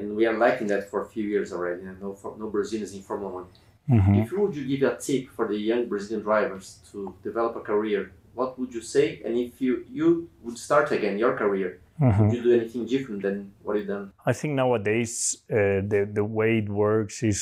and 0.00 0.16
we 0.16 0.26
are 0.26 0.36
lacking 0.44 0.68
that 0.68 0.88
for 0.90 0.98
a 1.02 1.08
few 1.14 1.24
years 1.34 1.52
already. 1.52 1.82
and 1.88 2.00
No, 2.00 2.14
for, 2.14 2.30
no 2.38 2.46
Brazilians 2.48 2.92
in 2.94 3.02
Formula 3.02 3.30
One. 3.40 3.46
Mhm. 3.88 4.22
If 4.22 4.32
you 4.32 4.38
would 4.40 4.54
you 4.56 4.64
give 4.72 4.82
a 4.92 4.96
tip 4.96 5.22
for 5.36 5.44
the 5.52 5.58
young 5.70 5.82
Brazilian 5.92 6.22
drivers 6.28 6.66
to 6.92 7.14
develop 7.28 7.52
a 7.56 7.60
career, 7.60 8.02
what 8.34 8.58
would 8.58 8.72
you 8.74 8.80
say? 8.82 9.06
And 9.24 9.32
if 9.46 9.60
you 9.64 9.72
you 9.98 10.06
would 10.44 10.58
start 10.58 10.86
again 10.92 11.14
your 11.24 11.34
career, 11.42 11.70
Did 12.00 12.32
you 12.36 12.42
do 12.48 12.52
anything 12.60 12.86
different 12.86 13.20
than 13.26 13.36
what 13.64 13.76
you 13.80 13.84
done? 13.84 14.06
I 14.30 14.32
think 14.32 14.50
nowadays 14.62 15.12
uh, 15.50 15.56
the 15.92 16.00
the 16.18 16.24
way 16.38 16.50
it 16.62 16.68
works 16.68 17.22
is 17.22 17.38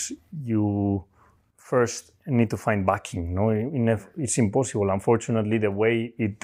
you 0.52 0.64
first 1.56 2.02
need 2.26 2.50
to 2.50 2.56
find 2.56 2.84
backing. 2.86 3.34
No, 3.34 3.50
In 3.50 3.88
a- 3.88 4.08
it's 4.24 4.38
impossible. 4.38 4.90
Unfortunately, 4.98 5.58
the 5.58 5.70
way 5.70 5.94
it 6.26 6.36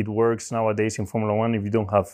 it 0.00 0.08
works 0.08 0.52
nowadays 0.52 0.98
in 0.98 1.06
Formula 1.06 1.34
One, 1.44 1.54
if 1.58 1.62
you 1.64 1.70
don't 1.78 1.90
have 1.90 2.08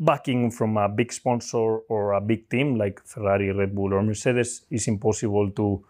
backing 0.00 0.50
from 0.50 0.76
a 0.76 0.88
big 0.88 1.12
sponsor 1.12 1.78
or 1.88 2.12
a 2.12 2.20
big 2.20 2.48
team 2.48 2.76
like 2.76 3.00
Ferrari, 3.04 3.52
Red 3.52 3.74
Bull, 3.74 3.94
or 3.94 4.02
Mercedes, 4.02 4.62
is 4.70 4.88
impossible 4.88 5.50
to 5.52 5.84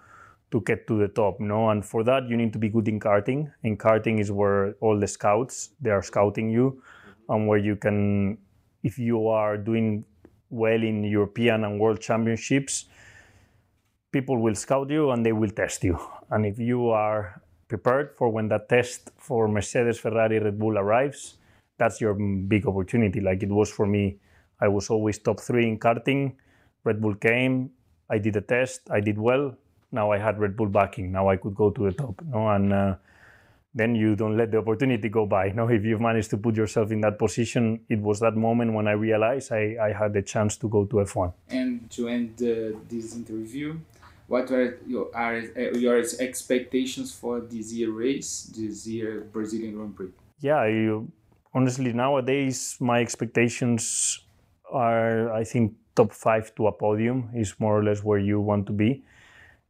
to 0.50 0.62
get 0.62 0.86
to 0.86 0.98
the 0.98 1.08
top. 1.08 1.40
No, 1.40 1.68
and 1.68 1.84
for 1.84 2.02
that 2.04 2.26
you 2.26 2.36
need 2.36 2.54
to 2.54 2.58
be 2.58 2.70
good 2.70 2.88
in 2.88 2.98
karting. 2.98 3.52
And 3.64 3.78
karting 3.78 4.18
is 4.18 4.32
where 4.32 4.72
all 4.80 4.98
the 4.98 5.06
scouts 5.06 5.70
they 5.80 5.90
are 5.90 6.02
scouting 6.02 6.48
you, 6.48 6.82
and 7.28 7.46
where 7.46 7.58
you 7.58 7.76
can, 7.76 8.38
if 8.82 8.98
you 8.98 9.28
are 9.28 9.58
doing 9.58 10.04
well 10.50 10.82
in 10.82 11.04
European 11.04 11.64
and 11.64 11.78
World 11.78 12.00
Championships, 12.00 12.86
people 14.10 14.38
will 14.38 14.54
scout 14.54 14.88
you 14.90 15.10
and 15.10 15.24
they 15.24 15.32
will 15.32 15.50
test 15.50 15.84
you. 15.84 15.98
And 16.30 16.46
if 16.46 16.58
you 16.58 16.88
are 16.88 17.42
prepared 17.68 18.16
for 18.16 18.30
when 18.30 18.48
that 18.48 18.68
test 18.70 19.10
for 19.18 19.48
Mercedes, 19.48 19.98
Ferrari, 19.98 20.38
Red 20.38 20.58
Bull 20.58 20.78
arrives, 20.78 21.37
that's 21.78 22.00
your 22.00 22.14
big 22.14 22.66
opportunity. 22.66 23.20
Like 23.20 23.42
it 23.42 23.48
was 23.48 23.70
for 23.70 23.86
me, 23.86 24.18
I 24.60 24.68
was 24.68 24.90
always 24.90 25.18
top 25.18 25.40
three 25.40 25.66
in 25.68 25.78
karting. 25.78 26.34
Red 26.84 27.00
Bull 27.00 27.14
came, 27.14 27.70
I 28.10 28.18
did 28.18 28.36
a 28.36 28.40
test, 28.40 28.90
I 28.90 29.00
did 29.00 29.18
well. 29.18 29.56
Now 29.90 30.12
I 30.12 30.18
had 30.18 30.38
Red 30.38 30.56
Bull 30.56 30.68
backing. 30.68 31.12
Now 31.12 31.28
I 31.28 31.36
could 31.36 31.54
go 31.54 31.70
to 31.70 31.84
the 31.84 31.92
top. 31.92 32.20
No, 32.26 32.48
and 32.48 32.72
uh, 32.72 32.94
then 33.74 33.94
you 33.94 34.16
don't 34.16 34.36
let 34.36 34.50
the 34.50 34.58
opportunity 34.58 35.08
go 35.08 35.24
by. 35.26 35.50
No, 35.54 35.68
if 35.68 35.84
you've 35.84 36.00
managed 36.00 36.30
to 36.30 36.36
put 36.36 36.56
yourself 36.56 36.90
in 36.90 37.00
that 37.02 37.18
position, 37.18 37.80
it 37.88 38.00
was 38.00 38.20
that 38.20 38.36
moment 38.36 38.74
when 38.74 38.86
I 38.88 38.92
realized 38.92 39.52
I, 39.52 39.76
I 39.80 39.92
had 39.92 40.12
the 40.12 40.22
chance 40.22 40.56
to 40.58 40.68
go 40.68 40.84
to 40.84 40.96
F1. 40.96 41.32
And 41.48 41.90
to 41.90 42.08
end 42.08 42.34
uh, 42.42 42.78
this 42.88 43.14
interview, 43.14 43.78
what 44.26 44.50
are 44.50 44.78
your 44.86 45.08
are 45.14 45.38
uh, 45.38 45.78
your 45.78 45.98
expectations 45.98 47.14
for 47.14 47.40
this 47.40 47.72
year 47.72 47.90
race, 47.90 48.52
this 48.54 48.86
year 48.86 49.26
Brazilian 49.32 49.74
Grand 49.74 49.96
Prix? 49.96 50.10
Yeah, 50.40 50.66
you, 50.66 51.10
honestly, 51.54 51.92
nowadays 51.92 52.76
my 52.80 53.00
expectations 53.00 54.20
are, 54.70 55.32
I 55.32 55.44
think, 55.44 55.74
top 55.96 56.12
five 56.12 56.54
to 56.54 56.68
a 56.68 56.72
podium 56.72 57.30
is 57.34 57.54
more 57.58 57.78
or 57.78 57.82
less 57.82 58.04
where 58.04 58.18
you 58.18 58.40
want 58.40 58.66
to 58.66 58.72
be 58.72 59.02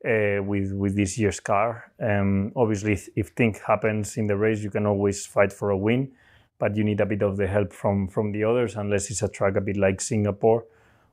uh, 0.04 0.42
with 0.42 0.72
with 0.72 0.94
this 0.94 1.18
year's 1.18 1.40
car. 1.40 1.92
Um, 2.00 2.52
obviously, 2.54 2.92
if, 2.92 3.08
if 3.16 3.28
thing 3.28 3.56
happens 3.66 4.16
in 4.16 4.26
the 4.26 4.36
race, 4.36 4.62
you 4.62 4.70
can 4.70 4.86
always 4.86 5.26
fight 5.26 5.52
for 5.52 5.70
a 5.70 5.76
win, 5.76 6.12
but 6.58 6.76
you 6.76 6.84
need 6.84 7.00
a 7.00 7.06
bit 7.06 7.22
of 7.22 7.36
the 7.36 7.46
help 7.46 7.72
from 7.72 8.08
from 8.08 8.32
the 8.32 8.44
others, 8.44 8.76
unless 8.76 9.10
it's 9.10 9.22
a 9.22 9.28
track 9.28 9.56
a 9.56 9.60
bit 9.60 9.76
like 9.76 10.00
Singapore 10.00 10.64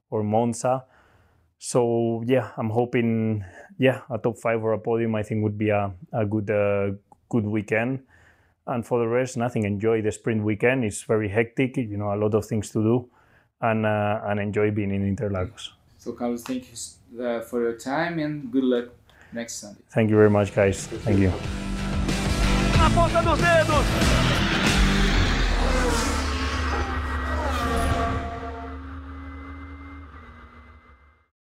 or 0.10 0.24
Monza. 0.24 0.84
So 1.58 2.24
yeah, 2.28 2.52
I'm 2.58 2.70
hoping 2.70 3.44
yeah 3.80 4.02
a 4.10 4.18
top 4.18 4.38
five 4.38 4.64
or 4.64 4.74
a 4.74 4.80
podium. 4.80 5.16
I 5.16 5.24
think 5.24 5.44
would 5.44 5.58
be 5.58 5.70
a 5.70 5.94
a 6.12 6.26
good 6.26 6.50
uh, 6.50 6.92
good 7.30 7.46
weekend. 7.46 8.04
And 8.68 8.86
for 8.86 9.00
the 9.00 9.08
rest, 9.08 9.38
nothing. 9.38 9.64
Enjoy 9.64 10.02
the 10.02 10.12
sprint 10.12 10.44
weekend. 10.44 10.84
It's 10.84 11.04
very 11.04 11.30
hectic. 11.30 11.78
You 11.78 11.98
know, 11.98 12.14
a 12.14 12.18
lot 12.18 12.34
of 12.34 12.46
things 12.46 12.72
to 12.72 12.82
do, 12.82 13.10
and 13.62 13.86
uh, 13.86 14.22
and 14.26 14.40
enjoy 14.40 14.72
being 14.72 14.92
in 14.92 15.16
Interlagos. 15.16 15.70
So 16.00 16.12
Carlos, 16.14 16.44
thank 16.44 16.66
you 16.70 17.24
uh, 17.24 17.42
for 17.42 17.62
your 17.62 17.74
time 17.74 18.20
and 18.20 18.52
good 18.52 18.64
luck 18.64 18.86
next 19.34 19.56
Sunday. 19.56 19.82
Thank 19.90 20.10
you 20.10 20.16
very 20.16 20.30
much, 20.30 20.54
guys. 20.54 20.88
Thank 20.88 21.20
you. 21.20 21.32